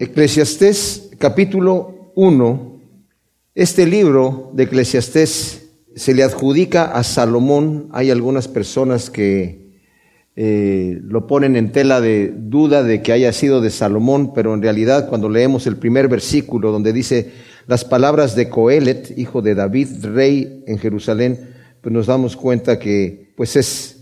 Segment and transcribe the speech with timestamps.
[0.00, 2.80] Eclesiastés capítulo 1,
[3.54, 7.90] este libro de Eclesiastés se le adjudica a Salomón.
[7.92, 9.74] Hay algunas personas que
[10.36, 14.62] eh, lo ponen en tela de duda de que haya sido de Salomón, pero en
[14.62, 17.32] realidad cuando leemos el primer versículo donde dice
[17.66, 21.50] las palabras de Coelet, hijo de David, rey en Jerusalén,
[21.82, 23.99] pues nos damos cuenta que pues es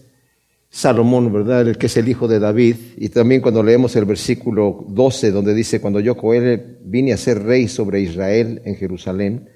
[0.71, 1.67] Salomón, ¿verdad?
[1.67, 2.77] El que es el hijo de David.
[2.97, 7.43] Y también cuando leemos el versículo 12, donde dice, cuando yo, Coelet, vine a ser
[7.43, 9.49] rey sobre Israel en Jerusalén.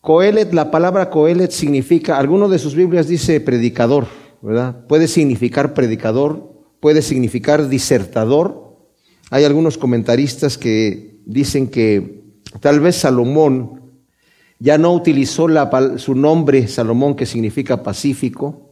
[0.00, 4.06] Coelet, la palabra Coelet significa, alguno de sus Biblias dice predicador,
[4.42, 4.86] ¿verdad?
[4.86, 8.76] Puede significar predicador, puede significar disertador.
[9.30, 12.22] Hay algunos comentaristas que dicen que
[12.60, 13.92] tal vez Salomón
[14.58, 15.48] ya no utilizó
[15.96, 18.63] su nombre Salomón, que significa pacífico,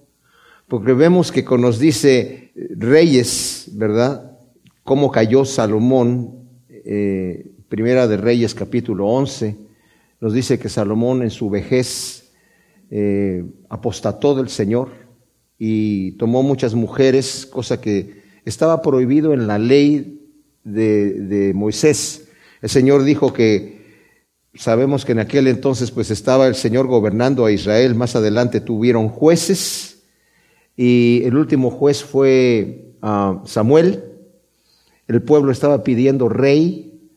[0.72, 4.38] porque vemos que nos dice Reyes, ¿verdad?
[4.84, 9.54] Cómo cayó Salomón, eh, Primera de Reyes capítulo 11,
[10.18, 12.32] nos dice que Salomón en su vejez
[12.90, 14.88] eh, apostató del Señor
[15.58, 20.22] y tomó muchas mujeres, cosa que estaba prohibido en la ley
[20.64, 22.28] de, de Moisés.
[22.62, 24.08] El Señor dijo que
[24.54, 29.10] sabemos que en aquel entonces pues estaba el Señor gobernando a Israel, más adelante tuvieron
[29.10, 29.91] jueces,
[30.76, 34.04] y el último juez fue ah, Samuel.
[35.08, 37.10] El pueblo estaba pidiendo rey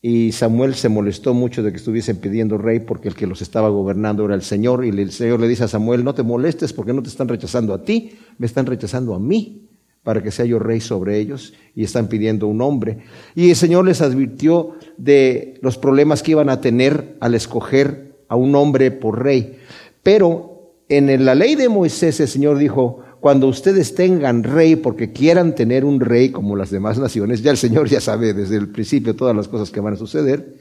[0.00, 3.68] y Samuel se molestó mucho de que estuviesen pidiendo rey porque el que los estaba
[3.68, 6.92] gobernando era el Señor y el Señor le dice a Samuel, no te molestes porque
[6.92, 9.68] no te están rechazando a ti, me están rechazando a mí
[10.02, 12.98] para que sea yo rey sobre ellos y están pidiendo un hombre.
[13.36, 18.34] Y el Señor les advirtió de los problemas que iban a tener al escoger a
[18.34, 19.58] un hombre por rey.
[20.02, 20.51] Pero
[20.96, 25.84] en la ley de Moisés el Señor dijo, cuando ustedes tengan rey, porque quieran tener
[25.84, 29.34] un rey como las demás naciones, ya el Señor ya sabe desde el principio todas
[29.34, 30.56] las cosas que van a suceder,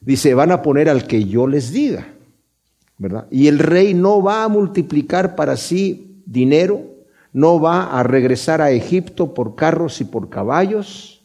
[0.00, 2.06] dice, van a poner al que yo les diga,
[2.98, 3.26] ¿verdad?
[3.30, 6.82] Y el rey no va a multiplicar para sí dinero,
[7.32, 11.21] no va a regresar a Egipto por carros y por caballos,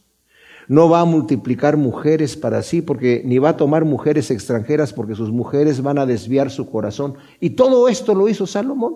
[0.68, 5.16] no va a multiplicar mujeres para sí, porque ni va a tomar mujeres extranjeras, porque
[5.16, 7.16] sus mujeres van a desviar su corazón.
[7.40, 8.96] Y todo esto lo hizo Salomón.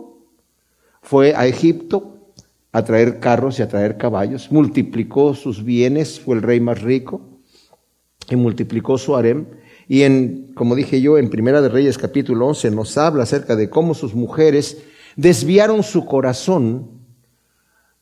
[1.02, 2.18] Fue a Egipto
[2.74, 7.22] a traer carros y a traer caballos, multiplicó sus bienes, fue el rey más rico,
[8.30, 9.46] y multiplicó su harem.
[9.88, 13.70] Y en, como dije yo, en Primera de Reyes capítulo 11 nos habla acerca de
[13.70, 14.84] cómo sus mujeres
[15.18, 17.01] desviaron su corazón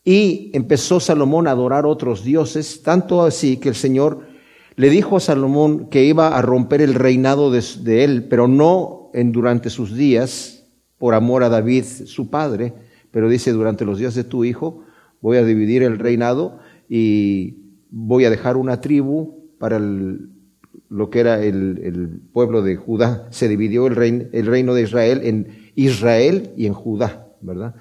[0.03, 4.27] y empezó Salomón a adorar otros dioses, tanto así que el Señor
[4.75, 9.31] le dijo a Salomón que iba a romper el reinado de, él, pero no en,
[9.31, 10.65] durante sus días,
[10.97, 12.73] por amor a David, su padre,
[13.11, 14.83] pero dice, durante los días de tu hijo
[15.21, 17.57] voy a dividir el reinado y
[17.89, 23.27] voy a dejar una tribu para lo que era el, pueblo de Judá.
[23.31, 27.75] Se dividió el el reino de Israel en Israel y en Judá, ¿verdad?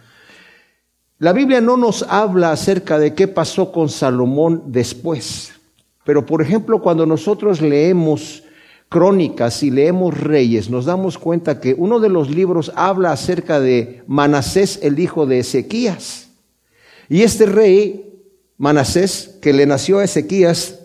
[1.20, 5.52] La Biblia no nos habla acerca de qué pasó con Salomón después,
[6.04, 8.44] pero por ejemplo cuando nosotros leemos
[8.88, 14.04] crónicas y leemos reyes, nos damos cuenta que uno de los libros habla acerca de
[14.06, 16.28] Manasés, el hijo de Ezequías.
[17.08, 18.22] Y este rey,
[18.56, 20.78] Manasés, que le nació a Ezequías,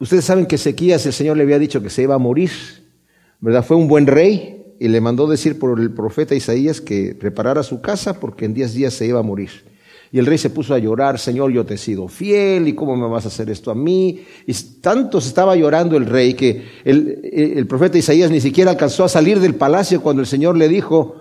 [0.00, 2.50] ustedes saben que Ezequías el Señor le había dicho que se iba a morir,
[3.40, 3.64] ¿verdad?
[3.64, 7.80] Fue un buen rey y le mandó decir por el profeta Isaías que preparara su
[7.80, 9.50] casa porque en diez días se iba a morir.
[10.12, 12.96] Y el rey se puso a llorar, Señor, yo te he sido fiel, ¿y cómo
[12.96, 14.24] me vas a hacer esto a mí?
[14.46, 19.04] Y tanto se estaba llorando el rey que el, el profeta Isaías ni siquiera alcanzó
[19.04, 21.16] a salir del palacio cuando el Señor le dijo,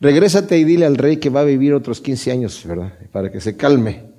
[0.00, 2.94] regrésate y dile al rey que va a vivir otros 15 años, ¿verdad?
[3.12, 4.14] Para que se calme.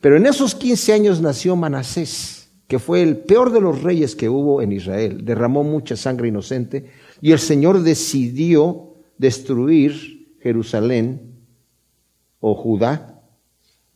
[0.00, 4.28] Pero en esos 15 años nació Manasés, que fue el peor de los reyes que
[4.28, 5.24] hubo en Israel.
[5.24, 6.90] Derramó mucha sangre inocente
[7.20, 11.34] y el Señor decidió destruir Jerusalén
[12.40, 13.20] o Judá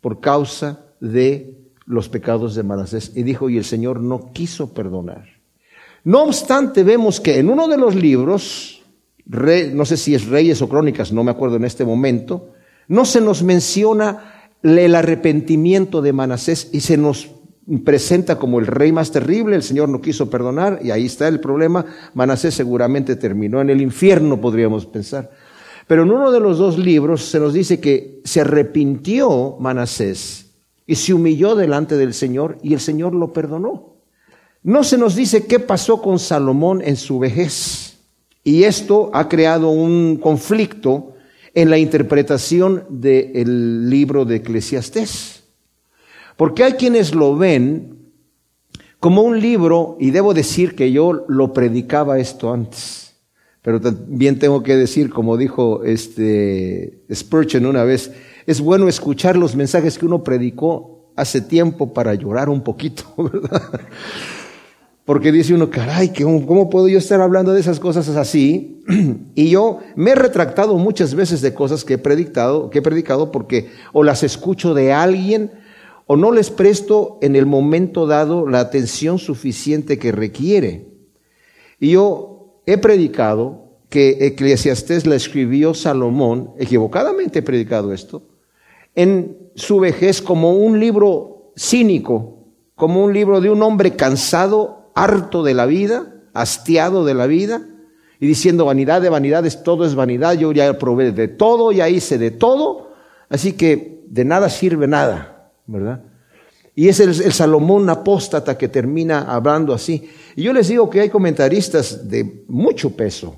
[0.00, 1.56] por causa de
[1.86, 3.12] los pecados de Manasés.
[3.14, 5.26] Y dijo, y el Señor no quiso perdonar.
[6.04, 8.82] No obstante, vemos que en uno de los libros,
[9.26, 12.50] no sé si es Reyes o Crónicas, no me acuerdo en este momento,
[12.88, 17.30] no se nos menciona el arrepentimiento de Manasés y se nos
[17.84, 21.40] presenta como el rey más terrible, el Señor no quiso perdonar y ahí está el
[21.40, 21.84] problema.
[22.14, 25.30] Manasés seguramente terminó en el infierno, podríamos pensar.
[25.86, 30.46] Pero en uno de los dos libros se nos dice que se arrepintió Manasés
[30.86, 33.96] y se humilló delante del Señor y el Señor lo perdonó.
[34.62, 37.98] No se nos dice qué pasó con Salomón en su vejez.
[38.44, 41.14] Y esto ha creado un conflicto
[41.54, 45.41] en la interpretación del libro de Eclesiastés.
[46.36, 47.92] Porque hay quienes lo ven
[49.02, 53.16] como un libro, y debo decir que yo lo predicaba esto antes,
[53.60, 58.12] pero también tengo que decir, como dijo este Spurgeon una vez,
[58.46, 63.80] es bueno escuchar los mensajes que uno predicó hace tiempo para llorar un poquito, ¿verdad?
[65.04, 68.84] Porque dice uno, caray, ¿cómo puedo yo estar hablando de esas cosas así?
[69.34, 73.32] Y yo me he retractado muchas veces de cosas que he predicado, que he predicado
[73.32, 75.50] porque o las escucho de alguien
[76.12, 80.88] o no les presto en el momento dado la atención suficiente que requiere.
[81.80, 88.24] Y yo he predicado que Eclesiastés la escribió Salomón, equivocadamente he predicado esto,
[88.94, 92.44] en su vejez como un libro cínico,
[92.74, 97.66] como un libro de un hombre cansado, harto de la vida, hastiado de la vida,
[98.20, 102.18] y diciendo vanidad de vanidades, todo es vanidad, yo ya probé de todo, ya hice
[102.18, 102.92] de todo,
[103.30, 105.31] así que de nada sirve nada.
[105.66, 106.02] ¿Verdad?
[106.74, 110.10] Y es el, Salomón apóstata que termina hablando así.
[110.36, 113.36] Y yo les digo que hay comentaristas de mucho peso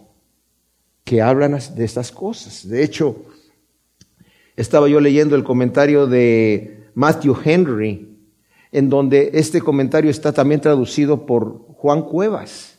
[1.02, 2.66] que hablan de estas cosas.
[2.68, 3.24] De hecho,
[4.56, 8.18] estaba yo leyendo el comentario de Matthew Henry,
[8.70, 12.78] en donde este comentario está también traducido por Juan Cuevas.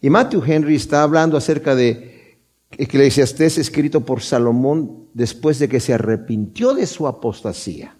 [0.00, 2.38] Y Matthew Henry está hablando acerca de
[2.78, 7.96] Eclesiastés escrito por Salomón después de que se arrepintió de su apostasía.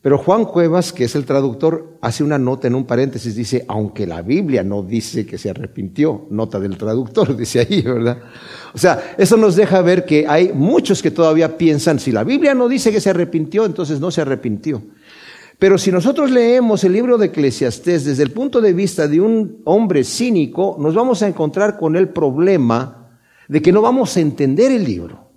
[0.00, 4.06] Pero Juan Cuevas, que es el traductor, hace una nota en un paréntesis, dice, aunque
[4.06, 8.18] la Biblia no dice que se arrepintió, nota del traductor, dice ahí, ¿verdad?
[8.72, 12.54] O sea, eso nos deja ver que hay muchos que todavía piensan, si la Biblia
[12.54, 14.82] no dice que se arrepintió, entonces no se arrepintió.
[15.58, 19.62] Pero si nosotros leemos el libro de Eclesiastés desde el punto de vista de un
[19.64, 23.08] hombre cínico, nos vamos a encontrar con el problema
[23.48, 25.27] de que no vamos a entender el libro.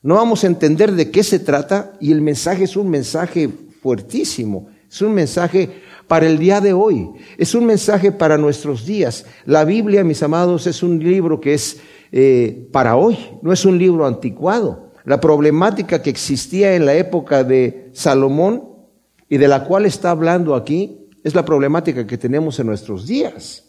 [0.00, 3.50] No vamos a entender de qué se trata y el mensaje es un mensaje
[3.82, 5.70] fuertísimo, es un mensaje
[6.06, 9.26] para el día de hoy, es un mensaje para nuestros días.
[9.44, 11.80] La Biblia, mis amados, es un libro que es
[12.12, 14.92] eh, para hoy, no es un libro anticuado.
[15.04, 18.68] La problemática que existía en la época de Salomón
[19.28, 23.64] y de la cual está hablando aquí es la problemática que tenemos en nuestros días.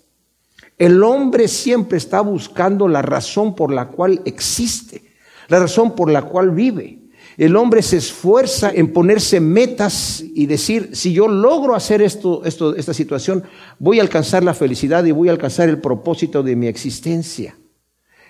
[0.78, 5.09] El hombre siempre está buscando la razón por la cual existe
[5.50, 7.00] la razón por la cual vive.
[7.38, 12.94] El hombre se esfuerza en ponerse metas y decir, si yo logro hacer esto, esta
[12.94, 13.44] situación,
[13.80, 17.58] voy a alcanzar la felicidad y voy a alcanzar el propósito de mi existencia.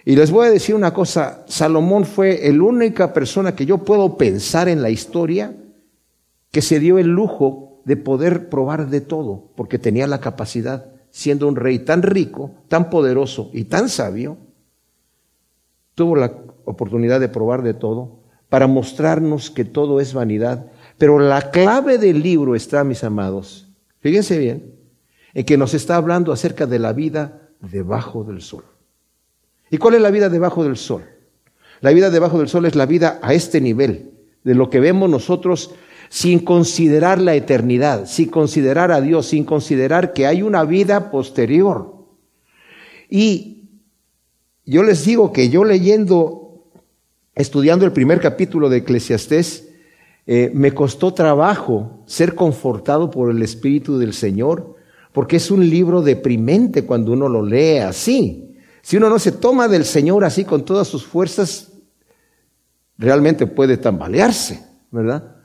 [0.05, 4.17] Y les voy a decir una cosa, Salomón fue la única persona que yo puedo
[4.17, 5.55] pensar en la historia
[6.51, 11.47] que se dio el lujo de poder probar de todo, porque tenía la capacidad, siendo
[11.47, 14.37] un rey tan rico, tan poderoso y tan sabio,
[15.95, 16.31] tuvo la
[16.69, 20.67] oportunidad de probar de todo, para mostrarnos que todo es vanidad.
[20.97, 23.67] Pero la clave del libro está, mis amados,
[23.99, 24.75] fíjense bien,
[25.33, 28.63] en que nos está hablando acerca de la vida debajo del sol.
[29.71, 31.03] ¿Y cuál es la vida debajo del sol?
[31.81, 34.11] La vida debajo del sol es la vida a este nivel,
[34.43, 35.73] de lo que vemos nosotros
[36.09, 42.05] sin considerar la eternidad, sin considerar a Dios, sin considerar que hay una vida posterior.
[43.09, 43.69] Y
[44.65, 46.48] yo les digo que yo leyendo
[47.39, 49.69] estudiando el primer capítulo de Eclesiastés,
[50.27, 54.75] eh, me costó trabajo ser confortado por el Espíritu del Señor,
[55.13, 58.57] porque es un libro deprimente cuando uno lo lee así.
[58.81, 61.71] Si uno no se toma del Señor así con todas sus fuerzas,
[62.97, 64.61] realmente puede tambalearse,
[64.91, 65.37] ¿verdad?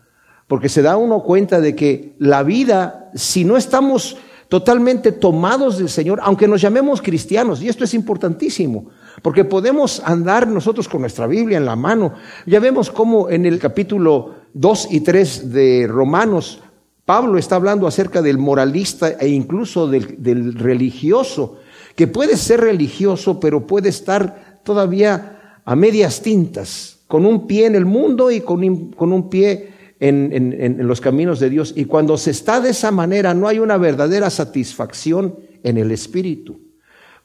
[0.49, 4.16] Porque se da uno cuenta de que la vida, si no estamos
[4.49, 8.90] totalmente tomados del Señor, aunque nos llamemos cristianos, y esto es importantísimo,
[9.23, 12.14] porque podemos andar nosotros con nuestra Biblia en la mano.
[12.47, 16.61] Ya vemos cómo en el capítulo 2 y 3 de Romanos,
[17.04, 21.59] Pablo está hablando acerca del moralista e incluso del, religioso,
[21.94, 27.75] que puede ser religioso, pero puede estar todavía a medias tintas, con un pie en
[27.75, 29.68] el mundo y con, un pie
[30.00, 31.75] en, en, los caminos de Dios.
[31.76, 36.63] Y cuando se está de esa manera, no hay una verdadera satisfacción en el espíritu.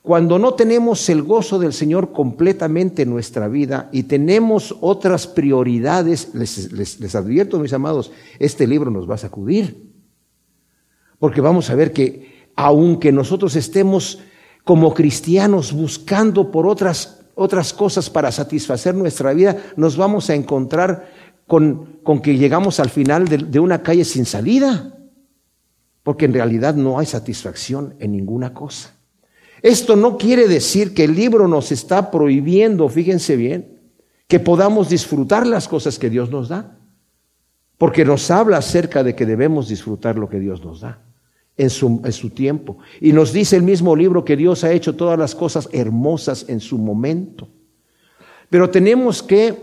[0.10, 6.34] Cuando no tenemos el gozo del Señor completamente en nuestra vida y tenemos otras prioridades,
[6.34, 9.94] les, advierto, mis amados, este libro nos va a sacudir.
[11.20, 14.18] Porque vamos a ver que aunque nosotros estemos
[14.63, 21.08] como cristianos buscando por otras, otras cosas para satisfacer nuestra vida, nos vamos a encontrar
[21.46, 24.92] con, con que llegamos al final de, de una calle sin salida.
[26.01, 28.99] Porque en realidad no hay satisfacción en ninguna cosa.
[29.62, 33.80] Esto no quiere decir que el libro nos está prohibiendo, fíjense bien,
[34.28, 36.78] que podamos disfrutar las cosas que Dios nos da,
[37.78, 41.04] porque nos habla acerca de que debemos disfrutar lo que Dios nos da.
[41.58, 42.78] en su, en su tiempo.
[43.01, 46.62] Y nos dice el mismo libro que Dios ha hecho todas las cosas hermosas en
[46.62, 47.50] su momento.
[48.50, 49.58] Pero tenemos que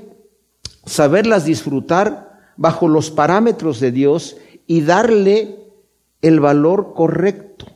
[0.85, 4.37] saberlas disfrutar bajo los parámetros de Dios
[4.67, 5.57] y darle
[6.23, 7.67] el valor correcto.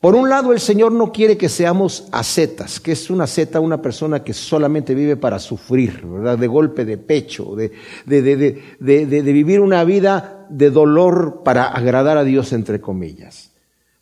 [0.00, 3.82] Por un lado, el Señor no quiere que seamos ascetas, que es una asceta una
[3.82, 6.38] persona que solamente vive para sufrir, ¿verdad?
[6.38, 7.72] De golpe de pecho, de,
[8.06, 13.50] de, de, de, vivir una vida de dolor para agradar a Dios, entre comillas.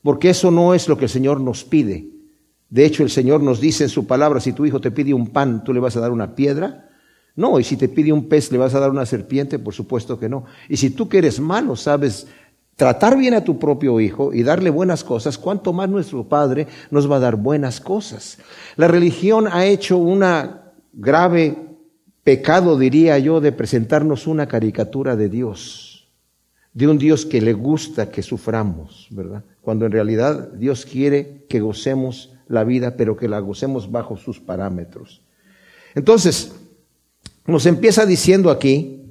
[0.03, 2.11] Porque eso no es lo que el Señor nos pide.
[2.69, 5.29] De hecho, el Señor nos dice en su palabra, si tu hijo te pide un
[5.29, 6.91] pan, ¿tú le vas a dar una piedra?
[7.37, 9.59] No, y si te pide un pez, ¿le vas a dar una serpiente?
[9.59, 10.45] Por supuesto que no.
[10.69, 12.27] Y si tú que eres malo sabes
[12.77, 17.11] tratar bien a tu propio hijo y darle buenas cosas, cuanto más nuestro Padre nos
[17.11, 18.39] va a dar buenas cosas.
[18.77, 21.57] La religión ha hecho una grave
[22.23, 26.09] pecado, diría yo, de presentarnos una caricatura de Dios,
[26.75, 29.43] de un Dios que le gusta que suframos, ¿verdad?
[29.63, 34.39] Cuando en realidad Dios quiere que gocemos la vida, pero que la gocemos bajo sus
[34.39, 35.23] parámetros.
[35.95, 36.55] Entonces,
[37.47, 39.03] nos empieza diciendo aquí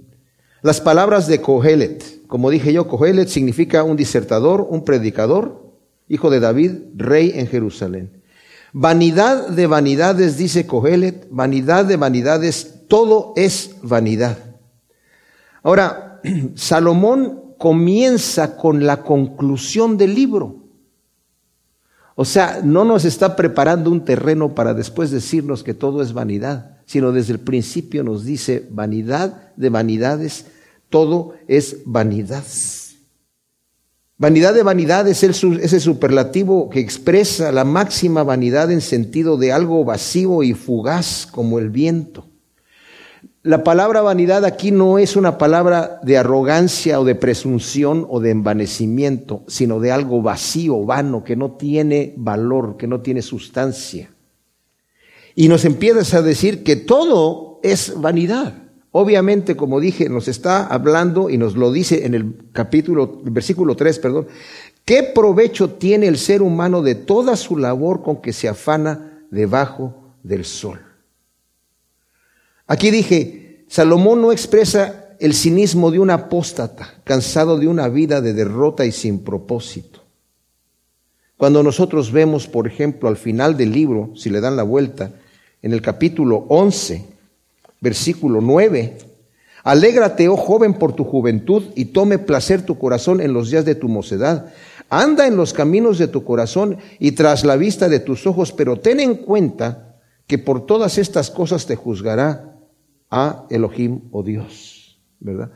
[0.62, 2.15] las palabras de Kohelet.
[2.36, 5.72] Como dije yo, Cohelet significa un disertador, un predicador,
[6.10, 8.12] hijo de David, rey en Jerusalén.
[8.74, 14.38] Vanidad de vanidades, dice Cohelet, vanidad de vanidades, todo es vanidad.
[15.64, 16.20] Ahora,
[16.56, 20.58] Salomón comienza con la conclusión del libro.
[22.16, 26.80] O sea, no nos está preparando un terreno para después decirnos que todo es vanidad,
[26.86, 30.48] sino desde el principio nos dice vanidad de vanidades,
[30.96, 32.46] todo es vanidad.
[34.18, 39.84] Vanidad de vanidad es ese superlativo que expresa la máxima vanidad en sentido de algo
[39.84, 42.28] vacío y fugaz como el viento.
[43.44, 48.32] La palabra vanidad aquí no es una palabra de arrogancia o de presunción o de
[48.32, 54.12] envanecimiento, sino de algo vacío, vano, que no tiene valor, que no tiene sustancia.
[55.36, 58.65] Y nos empieza a decir que todo es vanidad.
[58.98, 64.00] Obviamente, como dije, nos está hablando y nos lo dice en el capítulo, versículo 3,
[64.00, 64.28] perdón,
[64.86, 70.14] ¿qué provecho tiene el ser humano de toda su labor con que se afana debajo
[70.24, 70.80] del sol?
[72.68, 78.32] Aquí dije, Salomón no expresa el cinismo de un apóstata, cansado de una vida de
[78.32, 80.06] derrota y sin propósito.
[81.36, 85.12] Cuando nosotros vemos, por ejemplo, al final del libro, si le dan la vuelta,
[85.62, 87.15] en el capítulo 11,
[87.86, 88.98] versículo 9.
[89.64, 93.76] Alégrate, oh joven, por tu juventud y tome placer tu corazón en los días de
[93.76, 94.52] tu mocedad.
[94.90, 98.80] Anda en los caminos de tu corazón y tras la vista de tus ojos, pero
[98.80, 102.58] ten en cuenta que por todas estas cosas te juzgará
[103.12, 105.52] a Elohim o oh Dios, ¿verdad?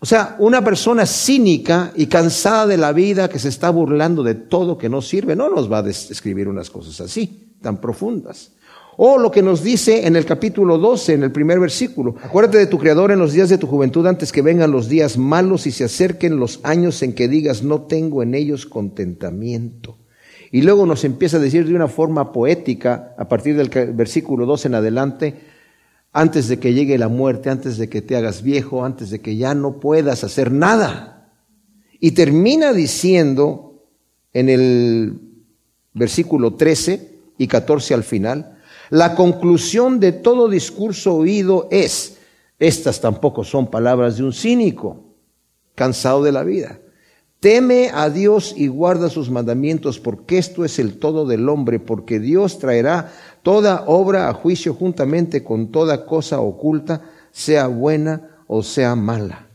[0.00, 4.36] O sea, una persona cínica y cansada de la vida que se está burlando de
[4.36, 8.52] todo que no sirve, no nos va a describir unas cosas así, tan profundas.
[9.00, 12.16] O lo que nos dice en el capítulo 12, en el primer versículo.
[12.20, 15.16] Acuérdate de tu Creador en los días de tu juventud antes que vengan los días
[15.16, 19.98] malos y se acerquen los años en que digas no tengo en ellos contentamiento.
[20.50, 24.66] Y luego nos empieza a decir de una forma poética, a partir del versículo 12
[24.66, 25.34] en adelante,
[26.12, 29.36] antes de que llegue la muerte, antes de que te hagas viejo, antes de que
[29.36, 31.30] ya no puedas hacer nada.
[32.00, 33.80] Y termina diciendo
[34.32, 35.20] en el
[35.94, 38.57] versículo 13 y 14 al final,
[38.90, 42.18] la conclusión de todo discurso oído es,
[42.58, 45.04] estas tampoco son palabras de un cínico,
[45.74, 46.80] cansado de la vida.
[47.40, 52.18] Teme a Dios y guarda sus mandamientos, porque esto es el todo del hombre, porque
[52.18, 58.96] Dios traerá toda obra a juicio juntamente con toda cosa oculta, sea buena o sea
[58.96, 59.46] mala.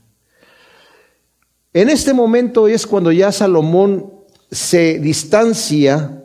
[1.73, 4.13] En este momento es cuando ya Salomón
[4.49, 6.22] se distancia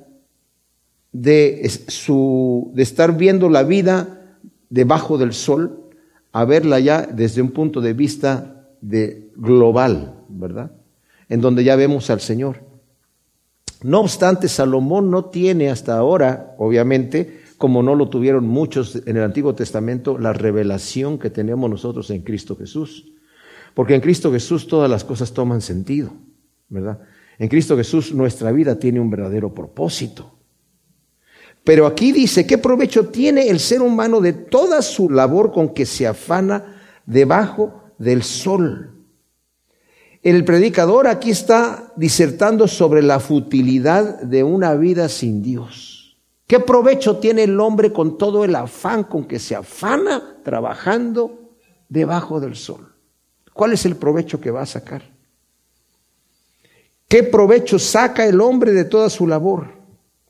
[1.12, 4.38] de, su, de estar viendo la vida
[4.70, 5.84] debajo del sol
[6.32, 10.72] a verla ya desde un punto de vista global, ¿verdad?
[11.28, 12.68] En donde ya vemos al Señor.
[13.82, 19.22] No obstante, Salomón no tiene hasta ahora, obviamente, como no lo tuvieron muchos en el
[19.22, 23.12] Antiguo Testamento, la revelación que tenemos nosotros en Cristo Jesús.
[23.74, 26.12] Porque en Cristo Jesús todas las cosas toman sentido,
[26.68, 27.00] ¿verdad?
[27.38, 30.37] En Cristo Jesús nuestra vida tiene un verdadero propósito.
[31.68, 35.84] Pero aquí dice, ¿qué provecho tiene el ser humano de toda su labor con que
[35.84, 39.04] se afana debajo del sol?
[40.22, 46.16] El predicador aquí está disertando sobre la futilidad de una vida sin Dios.
[46.46, 51.52] ¿Qué provecho tiene el hombre con todo el afán con que se afana trabajando
[51.90, 52.94] debajo del sol?
[53.52, 55.02] ¿Cuál es el provecho que va a sacar?
[57.06, 59.77] ¿Qué provecho saca el hombre de toda su labor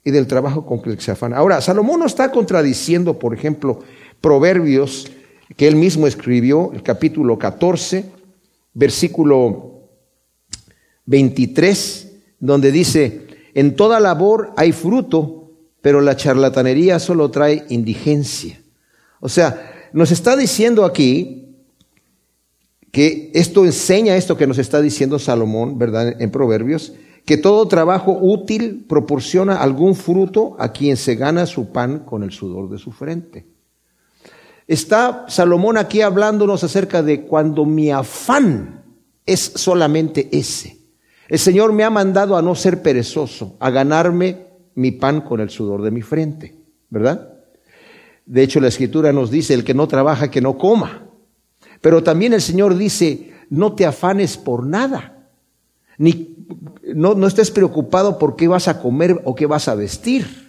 [0.04, 1.36] y del trabajo con que se afana?
[1.36, 3.80] Ahora, Salomón no está contradiciendo, por ejemplo,
[4.20, 5.10] Proverbios
[5.56, 8.04] que él mismo escribió, el capítulo 14,
[8.74, 9.88] versículo
[11.06, 15.50] 23, donde dice, en toda labor hay fruto,
[15.80, 18.60] pero la charlatanería solo trae indigencia.
[19.20, 21.56] O sea, nos está diciendo aquí
[22.92, 26.20] que esto enseña esto que nos está diciendo Salomón, ¿verdad?
[26.20, 26.92] En Proverbios,
[27.28, 32.30] que todo trabajo útil proporciona algún fruto a quien se gana su pan con el
[32.30, 33.46] sudor de su frente.
[34.66, 38.82] Está Salomón aquí hablándonos acerca de cuando mi afán
[39.26, 40.78] es solamente ese.
[41.28, 45.50] El Señor me ha mandado a no ser perezoso, a ganarme mi pan con el
[45.50, 46.56] sudor de mi frente,
[46.88, 47.34] ¿verdad?
[48.24, 51.10] De hecho, la escritura nos dice, el que no trabaja, que no coma.
[51.82, 55.28] Pero también el Señor dice, no te afanes por nada,
[55.98, 56.37] ni
[56.94, 60.48] no, no estés preocupado por qué vas a comer o qué vas a vestir.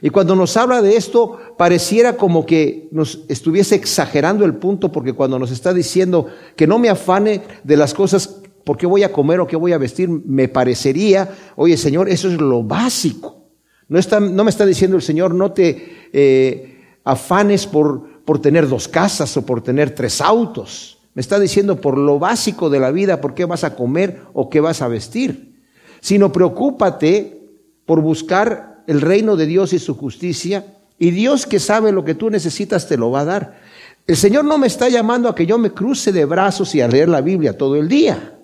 [0.00, 5.12] Y cuando nos habla de esto, pareciera como que nos estuviese exagerando el punto, porque
[5.12, 6.26] cuando nos está diciendo
[6.56, 9.72] que no me afane de las cosas, por qué voy a comer o qué voy
[9.72, 13.42] a vestir, me parecería, oye Señor, eso es lo básico.
[13.88, 18.68] No, está, no me está diciendo el Señor, no te eh, afanes por, por tener
[18.68, 20.98] dos casas o por tener tres autos.
[21.14, 24.48] Me está diciendo por lo básico de la vida, por qué vas a comer o
[24.48, 25.62] qué vas a vestir.
[26.00, 27.42] Sino preocúpate
[27.84, 32.14] por buscar el reino de Dios y su justicia, y Dios que sabe lo que
[32.14, 33.60] tú necesitas te lo va a dar.
[34.06, 36.88] El Señor no me está llamando a que yo me cruce de brazos y a
[36.88, 38.38] leer la Biblia todo el día,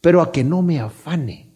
[0.00, 1.50] pero a que no me afane.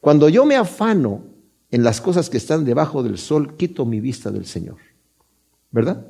[0.00, 1.24] Cuando yo me afano
[1.70, 4.78] en las cosas que están debajo del sol, quito mi vista del Señor.
[5.70, 6.06] ¿Verdad?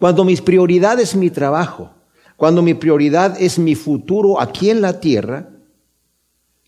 [0.00, 1.90] Cuando mis prioridades es mi trabajo,
[2.36, 5.50] cuando mi prioridad es mi futuro aquí en la tierra,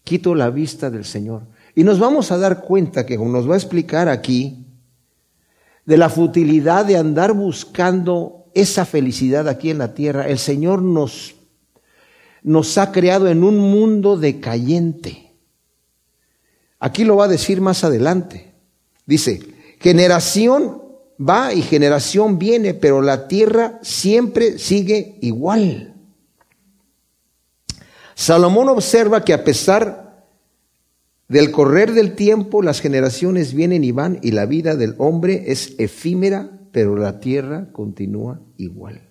[0.04, 1.44] quito la vista del Señor.
[1.74, 4.66] Y nos vamos a dar cuenta que, nos va a explicar aquí,
[5.86, 11.34] de la futilidad de andar buscando esa felicidad aquí en la tierra, el Señor nos,
[12.42, 15.32] nos ha creado en un mundo decayente.
[16.78, 18.52] Aquí lo va a decir más adelante.
[19.06, 19.40] Dice,
[19.80, 20.81] generación
[21.18, 25.94] va y generación viene, pero la tierra siempre sigue igual.
[28.14, 30.26] Salomón observa que a pesar
[31.28, 35.74] del correr del tiempo, las generaciones vienen y van y la vida del hombre es
[35.78, 39.08] efímera, pero la tierra continúa igual.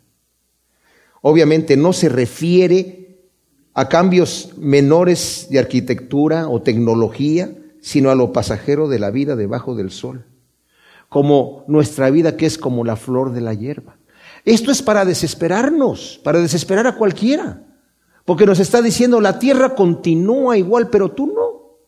[1.21, 3.29] Obviamente no se refiere
[3.73, 9.75] a cambios menores de arquitectura o tecnología, sino a lo pasajero de la vida debajo
[9.75, 10.25] del sol
[11.11, 13.97] como nuestra vida que es como la flor de la hierba.
[14.45, 17.65] Esto es para desesperarnos, para desesperar a cualquiera,
[18.23, 21.79] porque nos está diciendo la tierra continúa igual, pero tú no,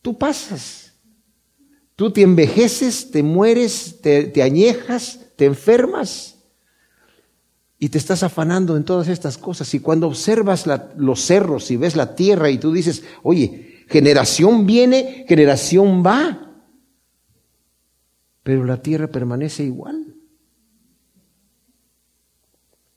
[0.00, 0.92] tú pasas,
[1.96, 6.36] tú te envejeces, te mueres, te, añejas, te enfermas
[7.80, 9.74] y te estás afanando en todas estas cosas.
[9.74, 15.24] Y cuando observas los cerros y ves la tierra y tú dices, oye, generación viene,
[15.26, 16.45] generación va
[18.46, 20.14] pero la tierra permanece igual.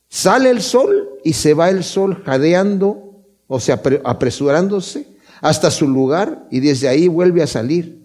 [0.07, 5.07] Sale el sol y se va el sol jadeando, o sea, apresurándose
[5.41, 7.99] hasta su lugar y desde ahí vuelve a salir.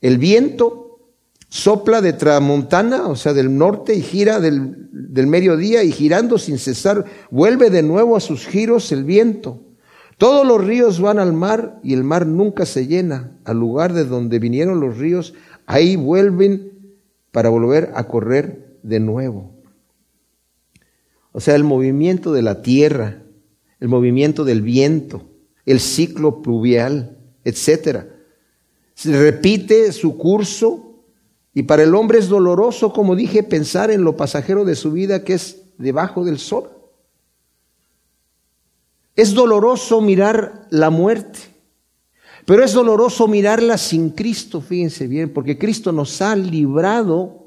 [0.00, 1.00] El viento
[1.48, 6.56] sopla de tramontana, o sea, del norte y gira del, del mediodía y girando sin
[6.56, 9.58] cesar, vuelve de nuevo a sus giros el viento.
[10.18, 13.32] Todos los ríos van al mar y el mar nunca se llena.
[13.44, 15.34] Al lugar de donde vinieron los ríos
[15.70, 16.98] Ahí vuelven
[17.30, 19.52] para volver a correr de nuevo.
[21.30, 23.22] O sea, el movimiento de la tierra,
[23.78, 25.22] el movimiento del viento,
[25.64, 28.08] el ciclo pluvial, etcétera.
[28.94, 31.04] Se repite su curso
[31.54, 35.22] y para el hombre es doloroso, como dije, pensar en lo pasajero de su vida
[35.22, 36.68] que es debajo del sol.
[39.14, 41.38] Es doloroso mirar la muerte.
[42.50, 47.46] Pero es doloroso mirarla sin Cristo, fíjense bien, porque Cristo nos ha librado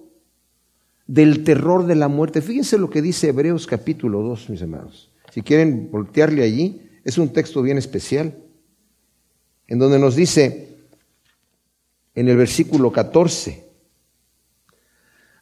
[1.07, 2.41] del terror de la muerte.
[2.41, 5.11] Fíjense lo que dice Hebreos capítulo 2, mis hermanos.
[5.33, 8.37] Si quieren voltearle allí, es un texto bien especial,
[9.67, 10.69] en donde nos dice
[12.15, 13.61] en el versículo 14,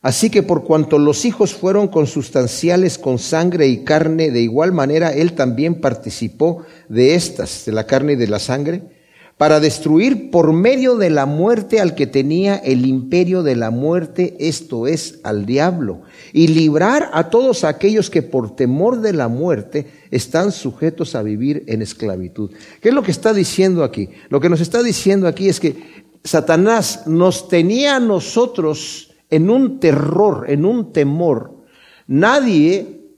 [0.01, 5.13] Así que por cuanto los hijos fueron consustanciales con sangre y carne, de igual manera
[5.13, 9.00] él también participó de estas, de la carne y de la sangre,
[9.41, 14.35] para destruir por medio de la muerte al que tenía el imperio de la muerte,
[14.39, 19.87] esto es, al diablo, y librar a todos aquellos que por temor de la muerte
[20.11, 22.51] están sujetos a vivir en esclavitud.
[22.81, 24.09] ¿Qué es lo que está diciendo aquí?
[24.29, 29.79] Lo que nos está diciendo aquí es que Satanás nos tenía a nosotros en un
[29.79, 31.65] terror, en un temor.
[32.05, 33.09] Nadie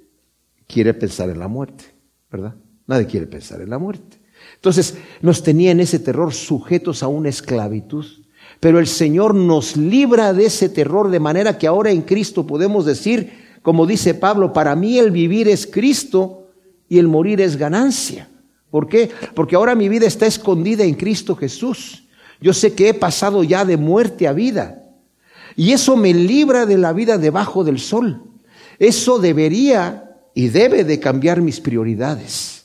[0.67, 1.83] quiere pensar en la muerte,
[2.31, 2.55] ¿verdad?
[2.87, 4.22] Nadie quiere pensar en la muerte.
[4.63, 8.05] Entonces nos tenía en ese terror sujetos a una esclavitud.
[8.61, 12.85] Pero el Señor nos libra de ese terror de manera que ahora en Cristo podemos
[12.85, 16.47] decir, como dice Pablo, para mí el vivir es Cristo
[16.87, 18.29] y el morir es ganancia.
[18.71, 19.09] ¿Por qué?
[19.35, 22.07] Porque ahora mi vida está escondida en Cristo Jesús.
[22.39, 24.81] Yo sé que he pasado ya de muerte a vida.
[25.57, 28.21] Y eso me libra de la vida debajo del sol.
[28.79, 32.62] Eso debería y debe de cambiar mis prioridades.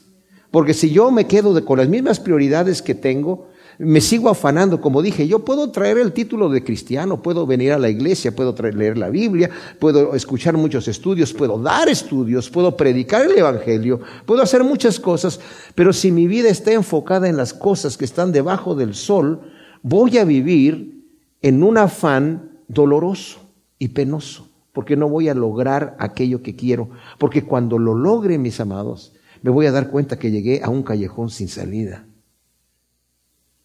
[0.51, 5.03] Porque si yo me quedo con las mismas prioridades que tengo, me sigo afanando, como
[5.03, 8.75] dije, yo puedo traer el título de cristiano, puedo venir a la iglesia, puedo traer,
[8.75, 14.43] leer la Biblia, puedo escuchar muchos estudios, puedo dar estudios, puedo predicar el Evangelio, puedo
[14.43, 15.39] hacer muchas cosas,
[15.77, 19.43] pero si mi vida está enfocada en las cosas que están debajo del sol,
[19.83, 21.05] voy a vivir
[21.41, 23.39] en un afán doloroso
[23.79, 28.59] y penoso, porque no voy a lograr aquello que quiero, porque cuando lo logre, mis
[28.59, 32.05] amados, me voy a dar cuenta que llegué a un callejón sin salida.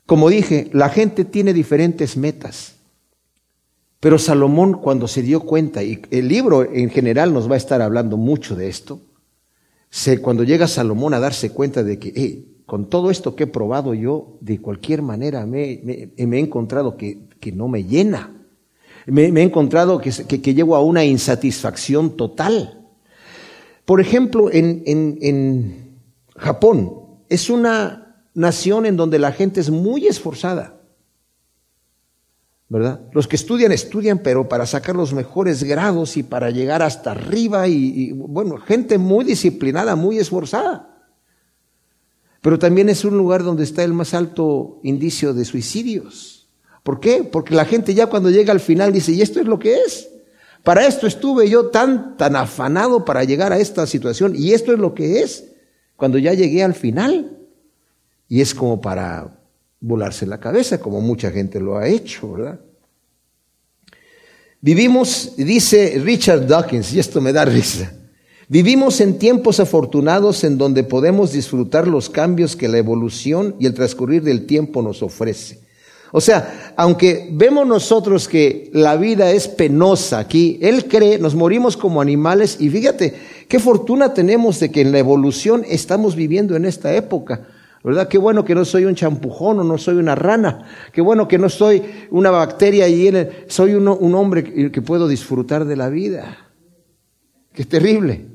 [0.06, 2.76] Como dije, la gente tiene diferentes metas.
[4.00, 7.82] Pero Salomón cuando se dio cuenta, y el libro en general nos va a estar
[7.82, 9.00] hablando mucho de esto,
[10.22, 14.38] cuando llega Salomón a darse cuenta de que con todo esto que he probado yo,
[14.42, 15.82] de cualquier manera me,
[16.18, 18.46] he encontrado que, no me llena.
[19.06, 22.83] Me, he encontrado que, que llego a una insatisfacción total.
[23.86, 26.00] Por ejemplo, en,
[26.36, 30.80] Japón es una nación en donde la gente es muy esforzada.
[32.70, 33.02] ¿verdad?
[33.12, 37.68] Los que estudian, estudian, pero para sacar los mejores grados y para llegar hasta arriba
[37.68, 41.06] y, bueno, gente muy disciplinada, muy esforzada.
[42.42, 46.50] Pero también es un lugar donde está el más alto indicio de suicidios.
[46.82, 47.24] ¿Por qué?
[47.24, 50.10] Porque la gente ya cuando llega al final dice, ¿y esto es lo que es?
[50.64, 54.80] Para esto estuve yo tan, tan afanado para llegar a esta situación y esto es
[54.80, 55.46] lo que es
[55.98, 57.38] cuando ya llegué al final.
[58.30, 59.40] Y es como para
[59.82, 62.60] volarse la cabeza, como mucha gente lo ha hecho, ¿verdad?
[64.62, 67.92] Vivimos, dice Richard Dawkins, y esto me da risa,
[68.48, 73.74] vivimos en tiempos afortunados en donde podemos disfrutar los cambios que la evolución y el
[73.74, 75.63] transcurrir del tiempo nos ofrece.
[76.16, 81.76] O sea, aunque vemos nosotros que la vida es penosa aquí, Él cree, nos morimos
[81.76, 83.16] como animales y fíjate,
[83.48, 87.48] qué fortuna tenemos de que en la evolución estamos viviendo en esta época.
[87.84, 88.08] ¿Verdad?
[88.08, 90.68] Qué bueno que no soy un champujón o no soy una rana.
[90.94, 93.12] Qué bueno que no soy una bacteria y
[93.48, 96.38] soy un, un hombre que puedo disfrutar de la vida.
[97.52, 98.28] Qué terrible.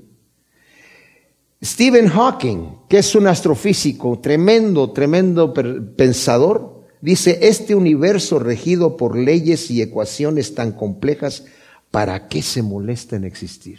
[1.64, 9.70] Stephen Hawking, que es un astrofísico tremendo, tremendo pensador, Dice, este universo regido por leyes
[9.70, 11.44] y ecuaciones tan complejas,
[11.90, 13.78] ¿para qué se molesta en existir?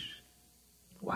[1.01, 1.15] ¡Wow!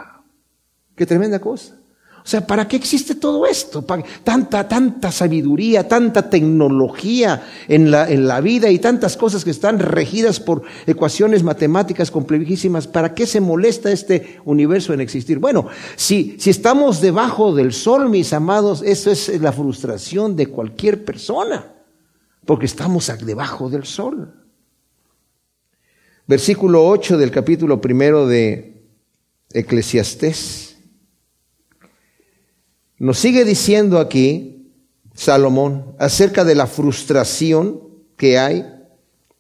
[0.95, 1.77] ¡Qué tremenda cosa!
[2.25, 3.85] O sea, ¿para qué existe todo esto?
[4.23, 9.79] Tanta, tanta sabiduría, tanta tecnología en la, en la vida y tantas cosas que están
[9.79, 12.87] regidas por ecuaciones matemáticas complejísimas.
[12.87, 15.39] ¿Para qué se molesta este universo en existir?
[15.39, 21.03] Bueno, si, si estamos debajo del sol, mis amados, eso es la frustración de cualquier
[21.03, 21.72] persona
[22.45, 24.34] porque estamos debajo del sol.
[26.27, 28.86] Versículo 8 del capítulo primero de
[29.51, 30.77] Eclesiastés.
[32.97, 34.71] Nos sigue diciendo aquí
[35.13, 37.82] Salomón acerca de la frustración
[38.17, 38.65] que hay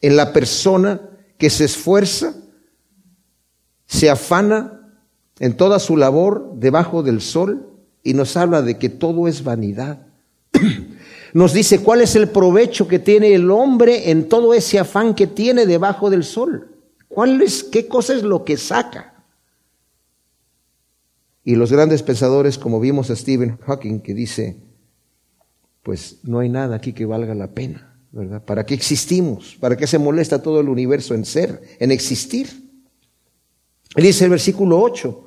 [0.01, 2.35] en la persona que se esfuerza,
[3.85, 4.93] se afana
[5.39, 7.69] en toda su labor debajo del sol
[8.03, 10.07] y nos habla de que todo es vanidad.
[11.33, 15.27] nos dice cuál es el provecho que tiene el hombre en todo ese afán que
[15.27, 16.69] tiene debajo del sol.
[17.07, 19.25] ¿Cuál es, qué cosa es lo que saca?
[21.43, 24.57] Y los grandes pensadores, como vimos a Stephen Hawking, que dice,
[25.81, 28.43] pues no hay nada aquí que valga la pena, ¿verdad?
[28.43, 29.57] ¿Para qué existimos?
[29.59, 32.47] ¿Para qué se molesta todo el universo en ser, en existir?
[33.95, 35.25] Él dice el versículo 8,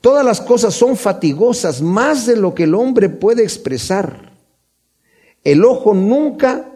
[0.00, 4.35] todas las cosas son fatigosas, más de lo que el hombre puede expresar.
[5.46, 6.72] El ojo nunca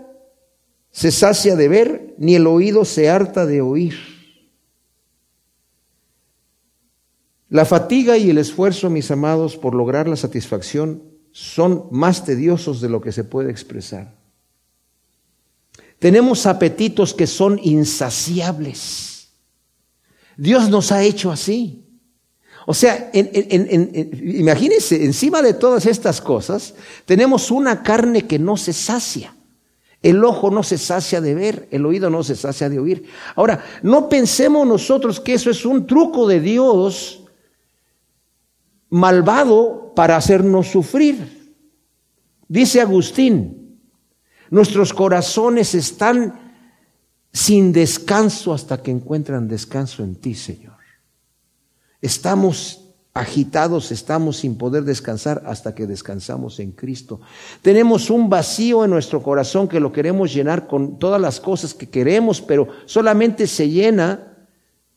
[0.92, 3.96] se sacia de ver, ni el oído se harta de oír.
[7.48, 11.02] La fatiga y el esfuerzo, mis amados, por lograr la satisfacción
[11.32, 14.16] son más tediosos de lo que se puede expresar.
[15.98, 19.30] Tenemos apetitos que son insaciables.
[20.36, 21.79] Dios nos ha hecho así.
[22.70, 26.72] O sea, imagínense, encima de todas estas cosas,
[27.04, 29.34] tenemos una carne que no se sacia.
[30.00, 33.06] El ojo no se sacia de ver, el oído no se sacia de oír.
[33.34, 37.24] Ahora, no pensemos nosotros que eso es un truco de Dios
[38.88, 41.56] malvado para hacernos sufrir.
[42.46, 43.80] Dice Agustín,
[44.48, 46.54] nuestros corazones están
[47.32, 50.69] sin descanso hasta que encuentran descanso en ti, Señor.
[52.00, 52.80] Estamos
[53.12, 57.20] agitados, estamos sin poder descansar hasta que descansamos en Cristo.
[57.60, 61.88] Tenemos un vacío en nuestro corazón que lo queremos llenar con todas las cosas que
[61.88, 64.36] queremos, pero solamente se llena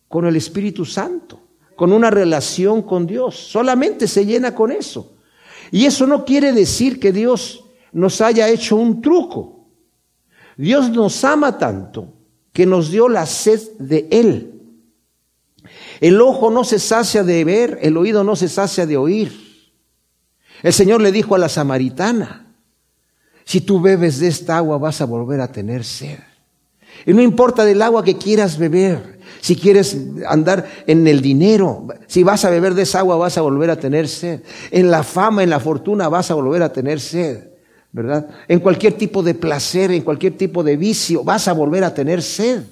[0.07, 1.39] con el Espíritu Santo,
[1.75, 3.35] con una relación con Dios.
[3.35, 5.13] Solamente se llena con eso.
[5.71, 9.65] Y eso no quiere decir que Dios nos haya hecho un truco.
[10.55, 12.13] Dios nos ama tanto
[12.51, 14.52] que nos dio la sed de Él.
[16.03, 19.71] El ojo no se sacia de ver, el oído no se sacia de oír.
[20.61, 22.45] El Señor le dijo a la samaritana,
[23.45, 26.19] si tú bebes de esta agua vas a volver a tener sed.
[27.05, 32.21] Y no importa del agua que quieras beber, si quieres andar en el dinero, si
[32.21, 34.41] vas a beber de esa agua vas a volver a tener sed.
[34.71, 37.47] En la fama, en la fortuna vas a volver a tener sed,
[37.93, 38.27] ¿verdad?
[38.49, 42.21] En cualquier tipo de placer, en cualquier tipo de vicio vas a volver a tener
[42.21, 42.63] sed.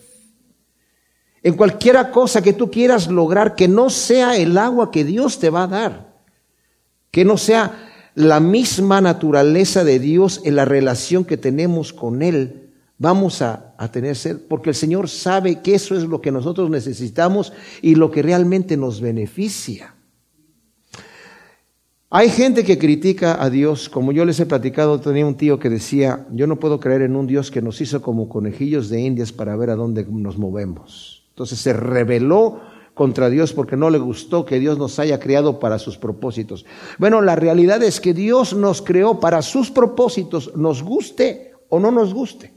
[1.43, 5.49] En cualquiera cosa que tú quieras lograr, que no sea el agua que Dios te
[5.49, 6.13] va a dar,
[7.09, 12.69] que no sea la misma naturaleza de Dios en la relación que tenemos con Él,
[12.97, 17.51] vamos a, tener sed, porque el Señor sabe que eso es lo que nosotros necesitamos
[17.81, 19.95] y lo que realmente nos beneficia.
[22.11, 25.69] Hay gente que critica a Dios, como yo les he platicado, tenía un tío que
[25.69, 29.31] decía, yo no puedo creer en un Dios que nos hizo como conejillos de indias
[29.31, 31.20] para ver a dónde nos movemos.
[31.31, 32.61] Entonces se rebeló
[32.93, 36.65] contra Dios porque no le gustó que Dios nos haya creado para sus propósitos.
[36.97, 41.91] Bueno, la realidad es que Dios nos creó para sus propósitos, nos guste o no
[41.91, 42.53] nos guste.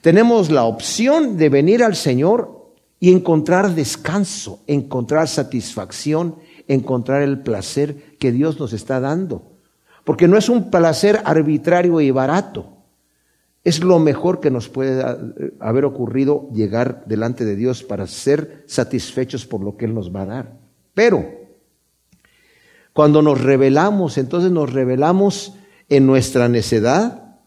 [0.00, 6.36] Tenemos la opción de venir al Señor y encontrar descanso, encontrar satisfacción,
[6.66, 9.52] encontrar el placer que Dios nos está dando.
[10.04, 12.75] Porque no es un placer arbitrario y barato.
[13.66, 15.04] Es lo mejor que nos puede
[15.58, 20.22] haber ocurrido llegar delante de Dios para ser satisfechos por lo que Él nos va
[20.22, 20.56] a dar.
[20.94, 21.26] Pero
[22.92, 25.54] cuando nos revelamos, entonces nos revelamos
[25.88, 27.40] en nuestra necedad,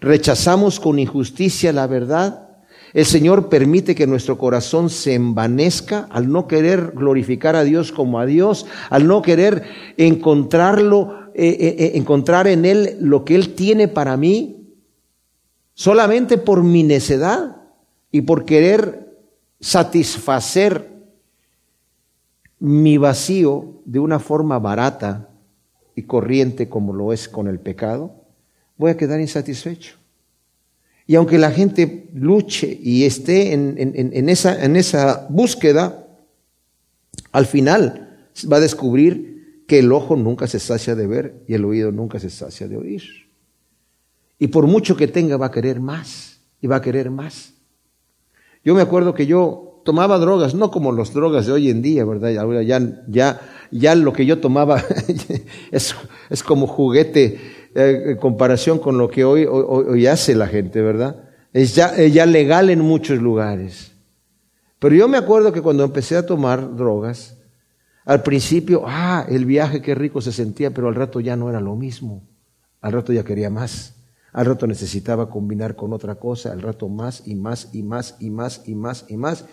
[0.00, 2.48] rechazamos con injusticia la verdad.
[2.94, 8.18] El Señor permite que nuestro corazón se envanezca al no querer glorificar a Dios como
[8.18, 9.64] a Dios, al no querer
[9.98, 14.65] encontrarlo, eh, eh, eh, encontrar en Él lo que Él tiene para mí,
[15.76, 17.56] solamente por mi necedad
[18.10, 19.14] y por querer
[19.60, 20.90] satisfacer
[22.58, 25.28] mi vacío de una forma barata
[25.94, 28.14] y corriente como lo es con el pecado,
[28.78, 29.96] voy a quedar insatisfecho.
[31.06, 36.08] Y aunque la gente luche y esté en, esa, búsqueda,
[37.32, 41.66] al final va a descubrir que el ojo nunca se sacia de ver y el
[41.66, 43.25] oído nunca se sacia de oír.
[44.38, 47.54] Y por mucho que tenga, va a querer más y va a querer más.
[48.64, 52.04] Yo me acuerdo que yo tomaba drogas, no como las drogas de hoy en día,
[52.04, 52.36] ¿verdad?
[52.36, 54.82] Ahora ya, ya, ya lo que yo tomaba
[55.70, 55.94] es,
[56.28, 57.40] es como juguete
[57.74, 61.24] eh, en comparación con lo que hoy, hoy, hace la gente, ¿verdad?
[61.52, 63.92] Es ya, ya legal en muchos lugares.
[64.78, 67.36] Pero yo me acuerdo que cuando empecé a tomar drogas,
[68.04, 71.60] al principio, ah, el viaje qué rico se sentía, pero al rato ya no era
[71.60, 72.22] lo mismo.
[72.80, 73.95] Al rato ya quería más.
[74.36, 78.28] Al rato necesitaba combinar con otra cosa, al rato más y más y más y
[78.28, 79.46] más y más y más.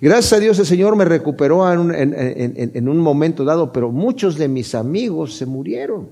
[0.00, 4.36] Gracias a Dios el Señor me recuperó en un, en un momento dado, pero muchos
[4.36, 6.10] de mis amigos se murieron.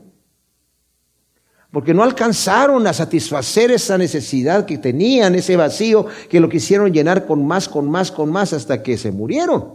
[1.72, 7.26] Porque no alcanzaron a satisfacer esa necesidad que tenían, ese vacío, que lo quisieron llenar
[7.26, 9.74] con más, con más, con más, hasta que se murieron.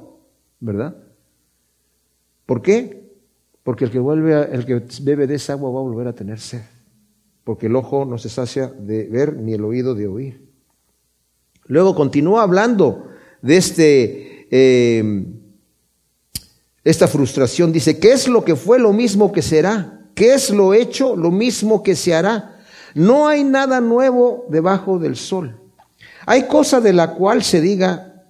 [0.62, 0.96] ¿Verdad?
[2.46, 3.12] ¿Por qué?
[3.64, 6.40] Porque el que, vuelve el que bebe de esa agua va a volver a tener
[6.40, 6.77] sed
[7.48, 10.42] porque el ojo no se sacia de ver ni el oído de oír.
[11.68, 13.08] Luego continúa hablando
[13.42, 15.26] de este, eh,
[16.84, 17.72] esta frustración.
[17.72, 20.10] Dice, ¿qué es lo que fue lo mismo que será?
[20.14, 22.60] ¿Qué es lo hecho lo mismo que se hará?
[22.94, 25.58] No hay nada nuevo debajo del sol.
[26.26, 28.26] ¿Hay cosa de la cual se diga,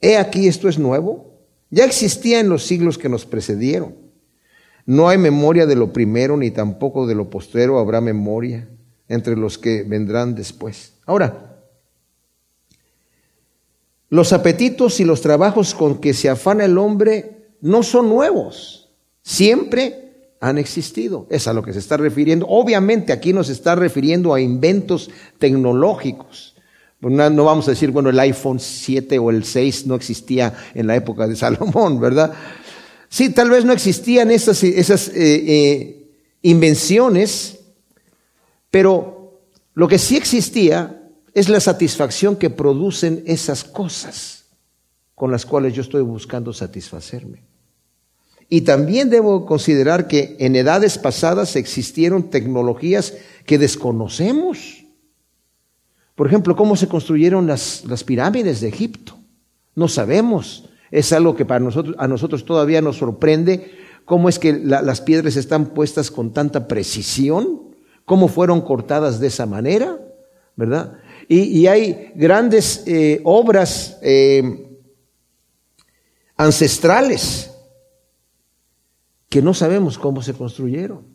[0.00, 1.34] he aquí esto es nuevo?
[1.68, 4.01] Ya existía en los siglos que nos precedieron.
[4.86, 8.68] No hay memoria de lo primero ni tampoco de lo postero habrá memoria
[9.08, 10.94] entre los que vendrán después.
[11.06, 11.48] Ahora,
[14.12, 18.90] Los apetitos y los trabajos con que se afana el hombre no son nuevos,
[19.22, 21.26] siempre han existido.
[21.30, 22.46] Es a lo que se está refiriendo.
[22.46, 26.54] Obviamente aquí nos está refiriendo a inventos tecnológicos.
[27.00, 30.94] No vamos a decir, bueno, el iPhone 7 o el 6 no existía en la
[30.94, 32.34] época de Salomón, ¿verdad?
[33.12, 37.58] Sí, tal vez no existían esas, esas eh, eh, invenciones,
[38.70, 39.42] pero
[39.74, 44.46] lo que sí existía es la satisfacción que producen esas cosas
[45.14, 47.42] con las cuales yo estoy buscando satisfacerme.
[48.48, 53.12] Y también debo considerar que en edades pasadas existieron tecnologías
[53.44, 54.86] que desconocemos.
[56.14, 59.18] Por ejemplo, cómo se construyeron las, las pirámides de Egipto.
[59.74, 60.70] No sabemos.
[60.92, 63.72] Es algo que para nosotros, a nosotros todavía nos sorprende
[64.04, 67.74] cómo es que las piedras están puestas con tanta precisión,
[68.04, 69.98] cómo fueron cortadas de esa manera,
[70.54, 70.98] ¿verdad?
[71.28, 74.68] Y, hay grandes eh, obras eh,
[76.36, 77.50] ancestrales
[79.30, 81.06] que no sabemos cómo se construyeron.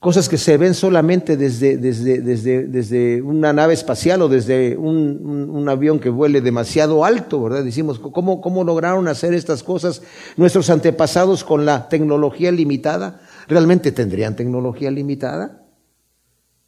[0.00, 5.50] Cosas que se ven solamente desde, desde, desde, desde una nave espacial o desde un,
[5.50, 7.64] un, avión que vuele demasiado alto, ¿verdad?
[7.64, 10.00] Decimos, ¿cómo, ¿cómo lograron hacer estas cosas
[10.36, 13.20] nuestros antepasados con la tecnología limitada?
[13.48, 15.64] ¿Realmente tendrían tecnología limitada?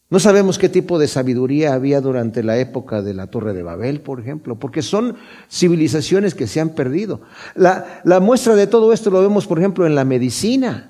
[0.08, 4.00] No sabemos qué tipo de sabiduría había durante la época de la Torre de Babel,
[4.00, 5.14] por ejemplo, porque son
[5.48, 7.20] civilizaciones que se han perdido.
[7.54, 10.89] La, la muestra de todo esto lo vemos, por ejemplo, en la medicina.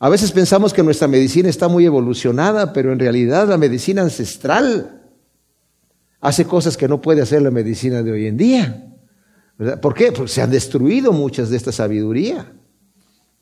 [0.00, 5.02] A veces pensamos que nuestra medicina está muy evolucionada, pero en realidad la medicina ancestral
[6.20, 8.94] hace cosas que no puede hacer la medicina de hoy en día.
[9.82, 10.12] ¿Por qué?
[10.12, 12.52] Porque se han destruido muchas de esta sabiduría.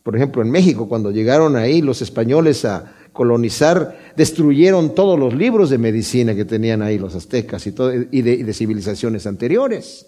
[0.02, 5.68] Por ejemplo, en México, cuando llegaron ahí los españoles a colonizar, destruyeron todos los libros
[5.68, 10.06] de medicina que tenían ahí los aztecas y, de, y de civilizaciones anteriores.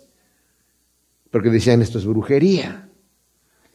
[1.31, 2.89] Porque decían esto es brujería.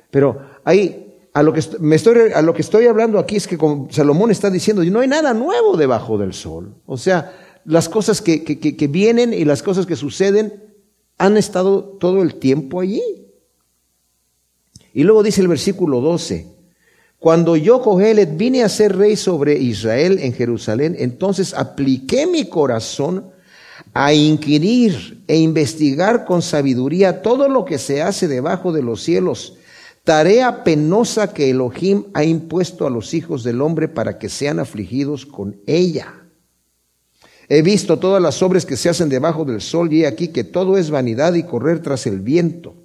[0.10, 3.58] Pero hay a lo que me estoy, a lo que estoy hablando aquí es que
[3.90, 6.76] Salomón está diciendo, no hay nada nuevo debajo del sol.
[6.86, 7.34] O sea,
[7.66, 10.64] las cosas que, que, vienen y las cosas que suceden
[11.18, 13.02] han estado todo el tiempo allí.
[14.94, 16.54] Y luego dice el versículo 12,
[17.18, 23.32] cuando yo, Cogelet, vine a ser rey sobre Israel en Jerusalén, entonces apliqué mi corazón
[23.96, 29.58] a inquirir e investigar con sabiduría todo lo que se hace debajo de los cielos
[30.04, 35.26] Tarea penosa que Elohim ha impuesto a los hijos del hombre para que sean afligidos
[35.26, 36.14] con ella.
[37.48, 40.44] He visto todas las obras que se hacen debajo del sol y he aquí que
[40.44, 42.76] todo es vanidad y correr tras el viento.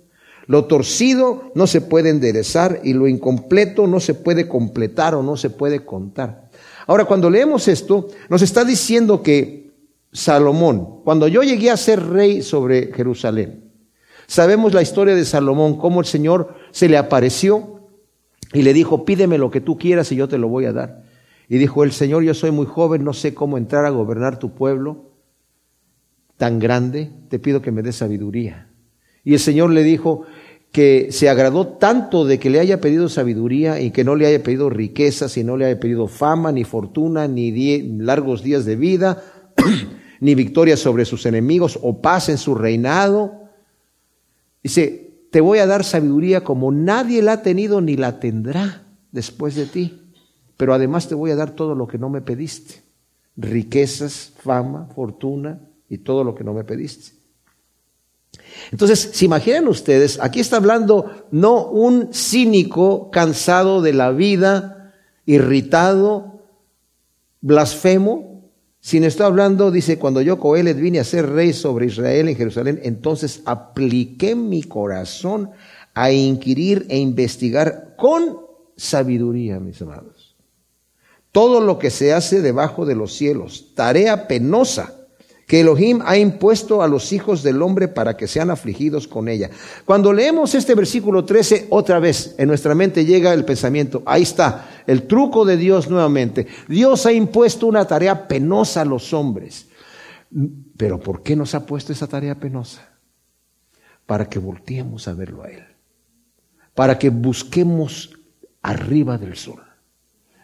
[0.46, 5.37] Lo torcido no se puede enderezar y lo incompleto no se puede completar o no
[5.37, 6.48] se puede contar.
[6.87, 9.72] Ahora, cuando leemos esto, nos está diciendo que
[10.12, 13.67] Salomón, cuando yo llegué a ser rey sobre Jerusalén,
[14.29, 17.81] Sabemos la historia de Salomón, cómo el Señor se le apareció
[18.53, 21.03] y le dijo, pídeme lo que tú quieras y yo te lo voy a dar.
[21.49, 24.55] Y dijo el Señor, yo soy muy joven, no sé cómo entrar a gobernar tu
[24.55, 25.14] pueblo
[26.37, 28.69] tan grande, te pido que me des sabiduría.
[29.25, 30.25] Y el Señor le dijo
[30.73, 34.43] que se agradó tanto de que le haya pedido sabiduría y que no le haya
[34.43, 39.23] pedido riquezas y no le haya pedido fama, ni fortuna, ni largos días de vida,
[40.21, 43.47] ni victoria sobre sus enemigos o paz en su reinado,
[44.68, 49.54] Dice, te voy a dar sabiduría como nadie la ha tenido ni la tendrá después
[49.54, 50.12] de ti.
[50.59, 52.83] Pero además te voy a dar todo lo que no me pediste.
[53.35, 57.12] Riquezas, fama, fortuna y todo lo que no me pediste.
[58.70, 60.20] Entonces, ¿se imaginan ustedes?
[60.20, 64.92] Aquí está hablando no un cínico cansado de la vida,
[65.24, 66.42] irritado,
[67.40, 68.38] blasfemo,
[68.88, 72.81] sin está hablando, dice, cuando yo, Coelet, vine a ser rey sobre Israel en Jerusalén,
[72.83, 75.51] entonces apliqué mi corazón
[75.92, 78.38] a inquirir e investigar con
[78.79, 80.37] sabiduría, mis amados.
[81.33, 84.94] Todo lo que se hace debajo de los cielos, tarea penosa
[85.48, 89.48] que Elohim ha impuesto a los hijos del hombre para que sean afligidos con ella.
[89.87, 94.68] Cuando leemos este versículo 13, otra vez en nuestra mente llega el pensamiento, ahí está,
[94.86, 96.46] el truco de Dios nuevamente.
[96.68, 99.68] Dios ha impuesto una tarea penosa a los hombres.
[100.76, 102.86] Pero ¿por qué nos ha puesto esa tarea penosa?
[104.05, 105.64] Para que volteemos a verlo a Él.
[106.74, 108.18] Para que busquemos
[108.61, 109.62] arriba del sol,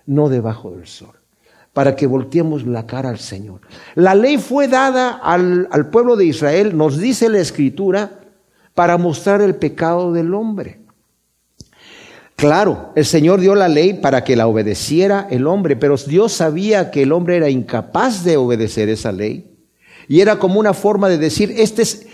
[0.07, 1.24] no debajo del sol
[1.75, 3.61] para que volteemos la cara al Señor.
[3.97, 8.21] La ley fue dada al, pueblo de Israel, nos dice la Escritura,
[8.75, 10.81] para mostrar el pecado del hombre.
[12.37, 16.91] Claro, el Señor dio la ley para que la obedeciera el hombre, pero Dios sabía
[16.93, 19.51] que el hombre era incapaz de obedecer esa ley.
[20.09, 22.07] Y era como una forma de decir, este es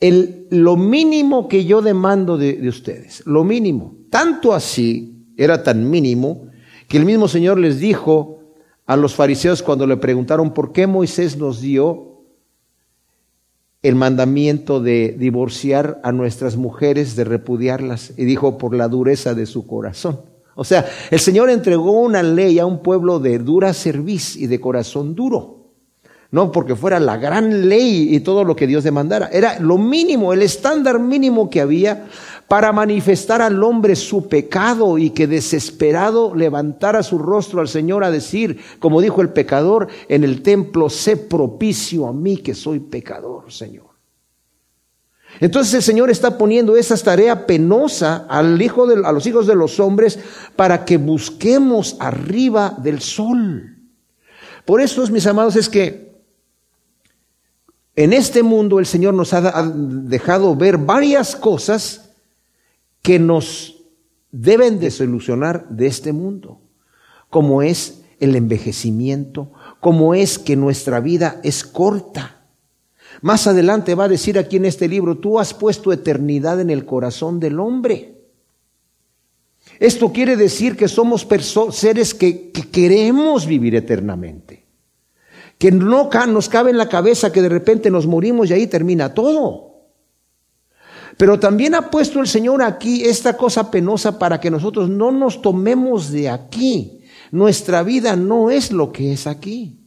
[0.00, 3.94] el, lo mínimo que yo demando de, de ustedes, lo mínimo.
[4.10, 6.48] Tanto así, era tan mínimo,
[6.88, 8.43] que el mismo Señor les dijo
[8.86, 12.14] a los fariseos cuando le preguntaron por qué Moisés nos dio
[13.82, 19.44] el mandamiento de divorciar a nuestras mujeres, de repudiarlas, y dijo por la dureza de
[19.44, 20.20] su corazón.
[20.54, 24.60] O sea, el Señor entregó una ley a un pueblo de dura cerviz y de
[24.60, 25.64] corazón duro.
[26.30, 29.28] No porque fuera la gran ley y todo lo que Dios demandara.
[29.32, 32.06] Era lo mínimo, el estándar mínimo que había
[32.54, 38.12] para manifestar al hombre su pecado y que desesperado levantara su rostro al Señor a
[38.12, 43.50] decir, como dijo el pecador en el templo, sé propicio a mí que soy pecador,
[43.50, 43.86] Señor.
[45.40, 49.56] Entonces el Señor está poniendo esa tarea penosa al hijo de, a los hijos de
[49.56, 50.20] los hombres
[50.54, 53.78] para que busquemos arriba del sol.
[54.64, 56.22] Por eso, mis amados, es que
[57.96, 62.03] en este mundo el Señor nos ha dejado ver varias cosas
[63.04, 63.84] que nos
[64.32, 66.62] deben desilusionar de este mundo,
[67.28, 72.46] como es el envejecimiento, como es que nuestra vida es corta.
[73.20, 76.86] Más adelante va a decir aquí en este libro, tú has puesto eternidad en el
[76.86, 78.22] corazón del hombre.
[79.78, 81.28] Esto quiere decir que somos
[81.72, 84.64] seres que, que queremos vivir eternamente,
[85.58, 89.12] que no nos cabe en la cabeza que de repente nos morimos y ahí termina
[89.12, 89.73] todo.
[91.16, 95.40] Pero también ha puesto el Señor aquí esta cosa penosa para que nosotros no nos
[95.40, 97.00] tomemos de aquí.
[97.30, 99.78] Nuestra vida no es lo que es aquí.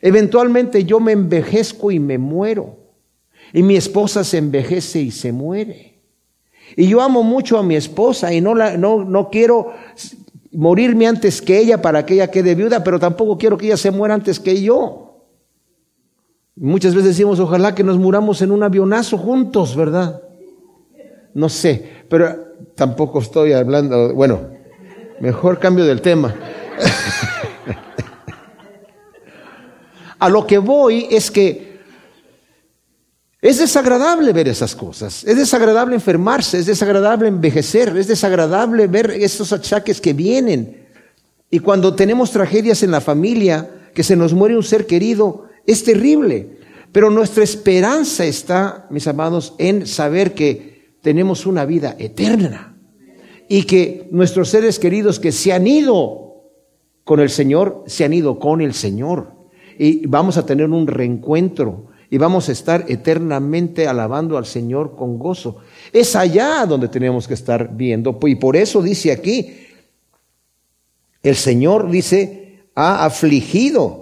[0.00, 2.78] Eventualmente yo me envejezco y me muero.
[3.52, 6.00] Y mi esposa se envejece y se muere.
[6.76, 9.72] Y yo amo mucho a mi esposa y no, la, no, no quiero
[10.52, 13.90] morirme antes que ella para que ella quede viuda, pero tampoco quiero que ella se
[13.90, 15.11] muera antes que yo.
[16.56, 20.20] Muchas veces decimos, ojalá que nos muramos en un avionazo juntos, ¿verdad?
[21.32, 24.50] No sé, pero tampoco estoy hablando, bueno,
[25.20, 26.34] mejor cambio del tema.
[30.18, 31.72] A lo que voy es que
[33.40, 39.52] es desagradable ver esas cosas, es desagradable enfermarse, es desagradable envejecer, es desagradable ver esos
[39.52, 40.86] achaques que vienen.
[41.50, 45.84] Y cuando tenemos tragedias en la familia, que se nos muere un ser querido, es
[45.84, 46.58] terrible.
[46.92, 52.76] Pero nuestra esperanza está, mis amados, en saber que tenemos una vida eterna
[53.48, 56.22] y que nuestros seres queridos que se han ido
[57.04, 59.32] con el Señor, se han ido con el Señor.
[59.78, 65.18] Y vamos a tener un reencuentro y vamos a estar eternamente alabando al Señor con
[65.18, 65.56] gozo.
[65.94, 68.18] Es allá donde tenemos que estar viendo.
[68.24, 69.50] Y por eso dice aquí,
[71.22, 74.01] el Señor dice, ha afligido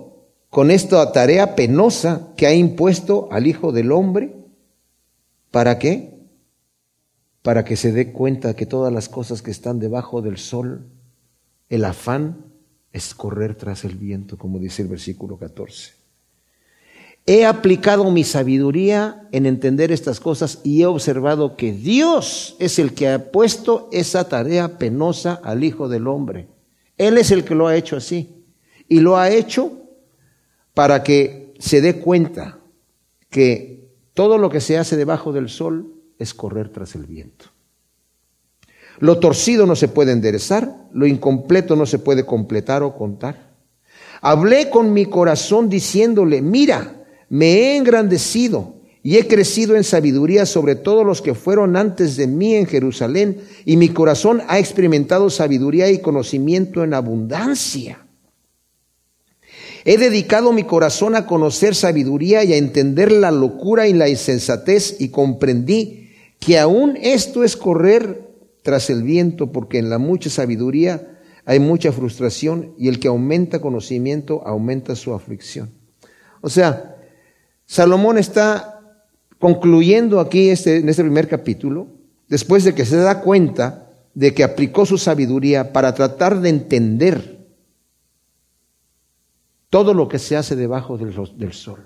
[0.51, 4.35] con esta tarea penosa que ha impuesto al Hijo del Hombre.
[5.53, 6.19] ¿Para qué?
[7.43, 10.87] Para que se dé cuenta que todas las cosas que están debajo del sol,
[11.69, 12.45] el afán
[12.93, 15.93] es correr tras el viento, como dice el versículo 14.
[17.27, 22.93] He aplicado mi sabiduría en entender estas cosas y he observado que Dios es el
[22.93, 26.49] que ha puesto esa tarea penosa al Hijo del Hombre.
[26.99, 28.45] Él es el que lo ha hecho así.
[28.89, 29.81] Y lo ha hecho
[30.81, 32.59] para que se dé cuenta
[33.29, 37.45] que todo lo que se hace debajo del sol es correr tras el viento.
[38.99, 43.57] Lo torcido no se puede enderezar, lo incompleto no se puede completar o contar.
[44.23, 50.77] Hablé con mi corazón diciéndole, mira, me he engrandecido y he crecido en sabiduría sobre
[50.77, 55.91] todos los que fueron antes de mí en Jerusalén, y mi corazón ha experimentado sabiduría
[55.91, 58.07] y conocimiento en abundancia.
[59.85, 64.97] He dedicado mi corazón a conocer sabiduría y a entender la locura y la insensatez
[65.01, 68.29] y comprendí que aún esto es correr
[68.63, 73.61] tras el viento porque en la mucha sabiduría hay mucha frustración y el que aumenta
[73.61, 75.71] conocimiento aumenta su aflicción.
[76.43, 76.97] O sea,
[77.67, 78.81] Salomón está
[79.39, 81.89] concluyendo aquí este, en este primer capítulo,
[82.29, 87.40] después de que se da cuenta de que aplicó su sabiduría para tratar de entender
[89.71, 91.15] todo lo que se hace debajo del,
[91.53, 91.79] sol,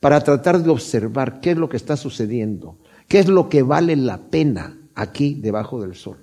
[0.00, 3.94] para tratar de observar qué es lo que está sucediendo, qué es lo que vale
[3.94, 6.18] la pena aquí debajo del sol.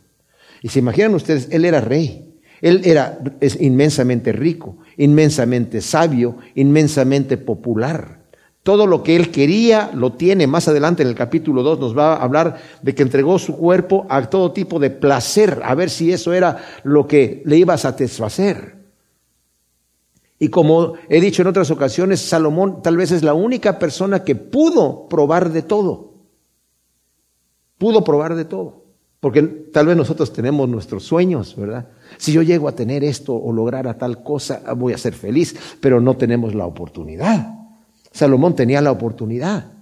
[0.61, 3.17] Y se imaginan ustedes, él era rey, él era
[3.61, 8.19] inmensamente rico, inmensamente sabio, inmensamente popular.
[8.61, 10.45] Todo lo que él quería lo tiene.
[10.45, 14.05] Más adelante en el capítulo 2 nos va a hablar de que entregó su cuerpo
[14.09, 17.77] a todo tipo de placer, a ver si eso era lo que le iba a
[17.77, 18.78] satisfacer.
[20.39, 24.35] Y como he dicho en otras ocasiones, Salomón tal vez es la única persona que
[24.35, 26.13] pudo probar de todo.
[27.77, 28.85] Pudo probar de todo.
[29.19, 31.89] Porque tal vez nosotros tenemos nuestros sueños, ¿verdad?
[32.17, 35.55] Si yo llego a tener esto o lograr a tal cosa, voy a ser feliz,
[35.81, 37.53] pero no tenemos la oportunidad.
[38.13, 39.73] Salomón tenía la oportunidad.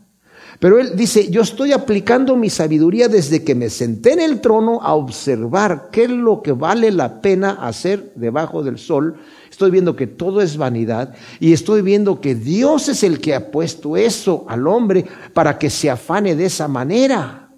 [0.59, 4.81] Pero él dice, yo estoy aplicando mi sabiduría desde que me senté en el trono
[4.81, 9.17] a observar qué es lo que vale la pena hacer debajo del sol.
[9.51, 13.51] Estoy viendo que todo es vanidad y estoy viendo que Dios es el que ha
[13.51, 17.51] puesto eso al hombre para que se afane de esa manera.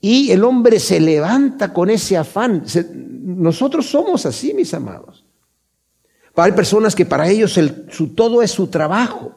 [0.00, 2.64] Y el hombre se levanta con ese afán.
[3.22, 5.24] nosotros somos así, mis amados.
[6.36, 7.58] Hay personas que para ellos
[8.14, 9.34] todo es su trabajo.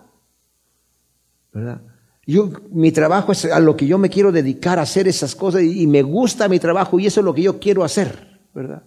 [1.52, 1.82] ¿verdad?
[2.26, 5.64] Yo, mi trabajo es a lo que yo me quiero dedicar a hacer esas cosas
[5.64, 8.84] y, me gusta mi trabajo y eso es lo que yo quiero hacer, ¿verdad?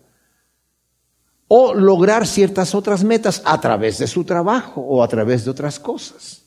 [1.48, 5.78] O lograr ciertas otras metas a través de su trabajo o a través de otras
[5.78, 6.42] cosas.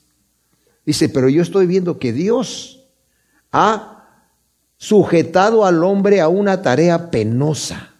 [0.84, 2.84] Dice, pero yo estoy viendo que Dios
[3.52, 4.24] ha
[4.76, 7.94] sujetado al hombre a una tarea penosa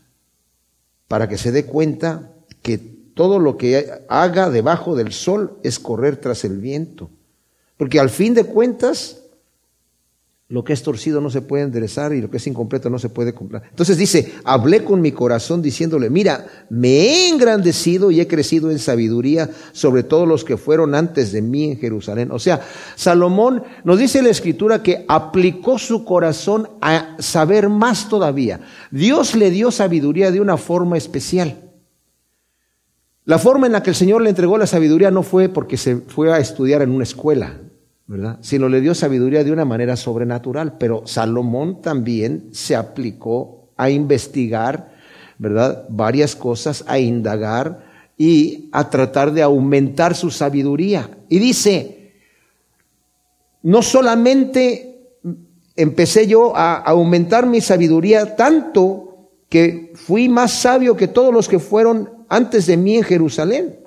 [1.07, 6.17] para que se dé cuenta que todo lo que haga debajo del sol es correr
[6.17, 7.11] tras el viento
[7.81, 9.23] porque al fin de cuentas,
[10.49, 13.09] lo que es torcido no se puede enderezar y lo que es incompleto no se
[13.09, 13.63] puede comprar.
[13.71, 18.79] Entonces dice, hablé con mi corazón diciéndole, mira, me he engrandecido y he crecido en
[18.79, 22.33] sabiduría sobre todos los que fueron antes de mí en Jerusalén.
[22.33, 22.61] O sea,
[22.97, 28.61] Salomón nos dice la escritura que aplicó su corazón a saber más todavía.
[28.91, 31.71] Dios le dio sabiduría de una forma especial.
[33.25, 35.97] La forma en la que el Señor le entregó la sabiduría no fue porque se
[35.97, 37.61] fue a estudiar en una escuela.
[38.41, 44.93] Sino le dio sabiduría de una manera sobrenatural, pero Salomón también se aplicó a investigar,
[45.39, 45.87] ¿verdad?
[45.89, 47.85] Varias cosas, a indagar
[48.19, 51.09] y a tratar de aumentar su sabiduría.
[51.29, 52.13] Y dice,
[53.63, 55.19] no solamente
[55.77, 61.61] empecé yo a aumentar mi sabiduría tanto que fui más sabio que todos los que
[61.61, 63.79] fueron antes de mí en Jerusalén.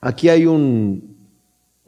[0.00, 1.17] Aquí hay un,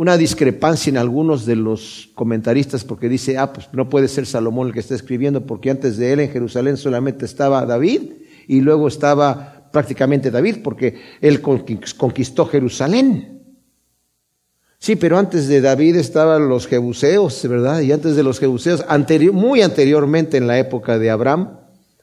[0.00, 4.68] una discrepancia en algunos de los comentaristas porque dice, ah, pues no puede ser Salomón
[4.68, 8.12] el que está escribiendo porque antes de él en Jerusalén solamente estaba David
[8.48, 13.42] y luego estaba prácticamente David porque él conquistó Jerusalén.
[14.78, 17.82] Sí, pero antes de David estaban los jebuseos, ¿verdad?
[17.82, 18.82] Y antes de los jebuseos,
[19.34, 21.58] muy anteriormente en la época de Abraham,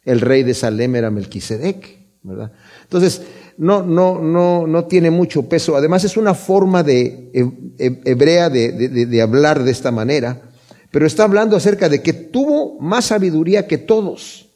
[0.06, 2.52] el rey de Salem era Melquisedec, ¿verdad?
[2.88, 3.22] Entonces,
[3.58, 5.76] no, no, no, no tiene mucho peso.
[5.76, 7.30] Además es una forma de,
[8.06, 10.42] hebrea de, de hablar de esta manera,
[10.92, 14.48] pero está hablando acerca de que tuvo más sabiduría que todos.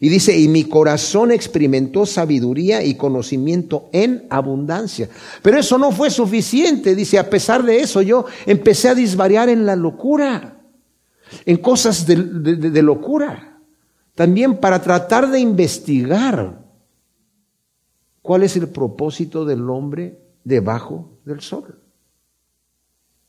[0.00, 5.08] Y dice, y mi corazón experimentó sabiduría y conocimiento en abundancia.
[5.40, 6.94] Pero eso no fue suficiente.
[6.94, 10.58] Dice, a pesar de eso yo empecé a disvariar en la locura,
[11.46, 13.58] en cosas de, de locura.
[14.14, 16.63] También para tratar de investigar
[18.24, 21.78] ¿Cuál es el propósito del hombre debajo del sol?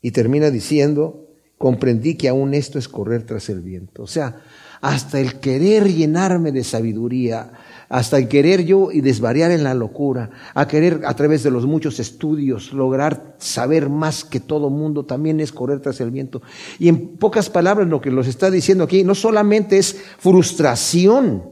[0.00, 1.28] Y termina diciendo,
[1.58, 4.04] comprendí que aún esto es correr tras el viento.
[4.04, 4.40] O sea,
[4.80, 7.52] hasta el querer llenarme de sabiduría,
[7.90, 11.66] hasta el querer yo y desvariar en la locura, a querer a través de los
[11.66, 16.40] muchos estudios lograr saber más que todo mundo, también es correr tras el viento.
[16.78, 21.50] Y en pocas palabras lo que nos está diciendo aquí no solamente es frustración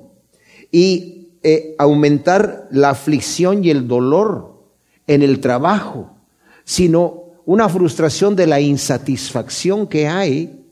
[0.73, 1.14] y
[1.47, 4.65] eh, aumentar la aflicción y el dolor
[5.07, 6.17] en el trabajo,
[6.65, 10.65] sino una frustración de la insatisfacción que hay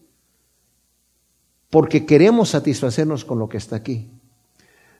[1.68, 4.08] porque queremos satisfacernos con lo que está aquí.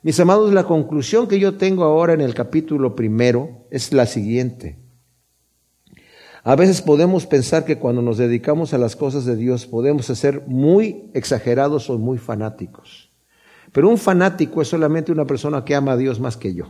[0.02, 4.78] Mis amados, la conclusión que yo tengo ahora en el capítulo primero es la siguiente.
[6.44, 10.42] A veces podemos pensar que cuando nos dedicamos a las cosas de Dios podemos ser
[10.46, 13.11] muy exagerados o muy fanáticos.
[13.72, 16.66] Pero un fanático es solamente una persona que ama a Dios más que yo,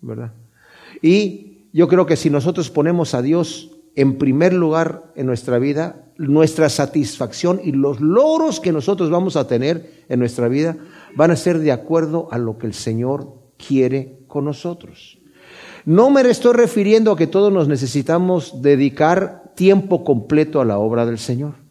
[0.00, 0.32] ¿verdad?
[1.02, 6.06] Y yo creo que si nosotros ponemos a Dios en primer lugar en nuestra vida,
[6.16, 10.76] nuestra satisfacción y los logros que nosotros vamos a tener en nuestra vida
[11.14, 15.18] van a ser de acuerdo a lo que el Señor quiere con nosotros.
[15.84, 21.04] No me estoy refiriendo a que todos nos necesitamos dedicar tiempo completo a la obra
[21.04, 21.61] del Señor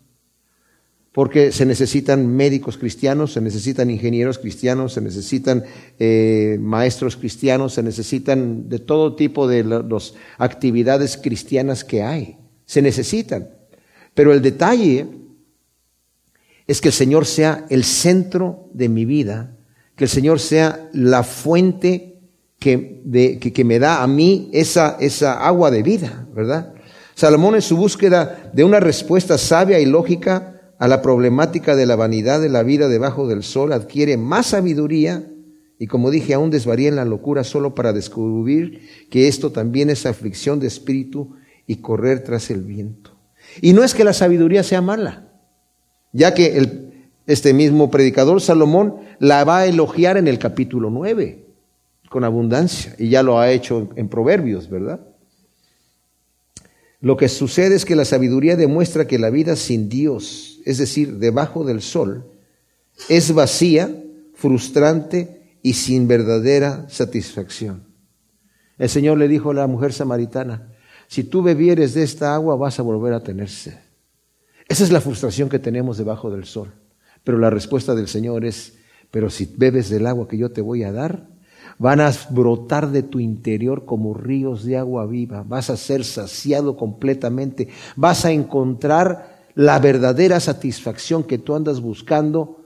[1.14, 5.64] porque se necesitan médicos cristianos, se necesitan ingenieros cristianos, se necesitan
[6.00, 12.38] eh, maestros cristianos, se necesitan de todo tipo de las actividades cristianas que hay.
[12.66, 13.50] Se necesitan.
[14.14, 15.08] Pero el detalle
[16.66, 19.58] es que el Señor sea el centro de mi vida,
[19.98, 22.20] que el Señor sea la fuente
[22.58, 23.02] que,
[23.66, 26.74] me da a mí esa, esa agua de vida, ¿verdad?
[27.16, 30.51] Salomón en su búsqueda de una respuesta sabia y lógica
[30.82, 35.28] a la problemática de la vanidad de la vida debajo del sol adquiere más sabiduría
[35.78, 40.08] y como dije, aún desvaría en la locura solo para descubrir que esto también es
[40.08, 41.36] aflicción de espíritu
[41.68, 43.12] y correr tras el viento.
[43.62, 45.28] Y no es que la sabiduría sea mala,
[46.14, 46.68] ya que
[47.28, 51.46] este mismo predicador Salomón la va a elogiar en el capítulo 9
[52.10, 55.00] con abundancia, y ya lo ha hecho en Proverbios, ¿verdad?
[57.02, 61.18] Lo que sucede es que la sabiduría demuestra que la vida sin Dios, es decir,
[61.18, 62.32] debajo del sol,
[63.10, 64.04] es vacía,
[64.36, 67.88] frustrante y sin verdadera satisfacción.
[68.78, 70.74] El Señor le dijo a la mujer samaritana,
[71.08, 73.78] si tú bebieres de esta agua vas a volver a tener sed.
[74.68, 76.72] Esa es la frustración que tenemos debajo del sol.
[77.24, 78.74] Pero la respuesta del Señor es,
[79.10, 81.28] pero si bebes del agua que yo te voy a dar,
[81.82, 86.78] van a brotar de tu interior como ríos de agua viva, vas a ser saciado
[86.78, 92.66] completamente, vas a encontrar la verdadera satisfacción que tú andas buscando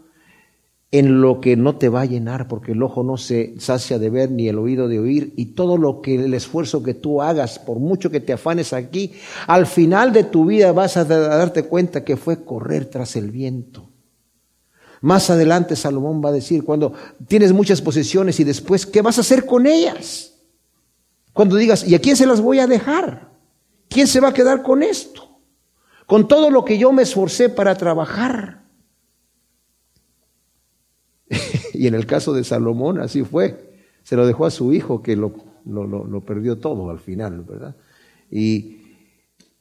[0.91, 4.09] en lo que no te va a llenar, porque el ojo no se sacia de
[4.09, 7.57] ver ni el oído de oír, y todo lo que el esfuerzo que tú hagas,
[7.57, 9.13] por mucho que te afanes aquí,
[9.47, 13.94] al final de tu vida vas a darte cuenta que fue correr tras el viento.
[15.05, 16.91] Más adelante Salomón va a decir, cuando
[17.27, 20.33] tienes muchas posesiones y después, ¿qué vas a hacer con ellas?
[21.31, 23.29] Cuando digas, ¿y a quién se las voy a dejar?
[23.87, 25.37] ¿Quién se va a quedar con esto?
[26.07, 28.63] Con todo lo que yo me esforcé para trabajar.
[31.75, 33.75] y en el caso de Salomón así fue.
[34.01, 35.35] Se lo dejó a su hijo que lo,
[35.67, 37.75] lo, lo perdió todo al final, ¿verdad?
[38.31, 38.81] Y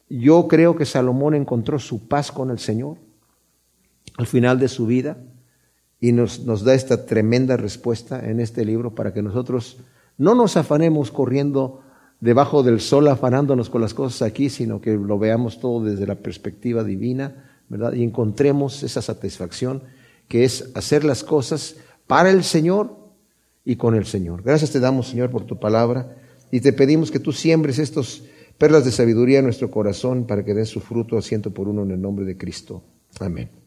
[0.08, 2.96] yo creo que Salomón encontró su paz con el Señor
[4.16, 5.18] al final de su vida
[6.00, 9.78] y nos, nos da esta tremenda respuesta en este libro para que nosotros
[10.18, 11.80] no nos afanemos corriendo
[12.20, 16.14] debajo del sol afanándonos con las cosas aquí, sino que lo veamos todo desde la
[16.16, 17.92] perspectiva divina, ¿verdad?
[17.92, 19.82] Y encontremos esa satisfacción
[20.28, 21.76] que es hacer las cosas
[22.06, 22.96] para el Señor
[23.64, 24.42] y con el Señor.
[24.42, 26.16] Gracias te damos, Señor, por tu palabra
[26.50, 28.24] y te pedimos que tú siembres estos
[28.58, 31.82] perlas de sabiduría en nuestro corazón para que den su fruto a ciento por uno
[31.82, 32.82] en el nombre de Cristo.
[33.20, 33.63] Amén.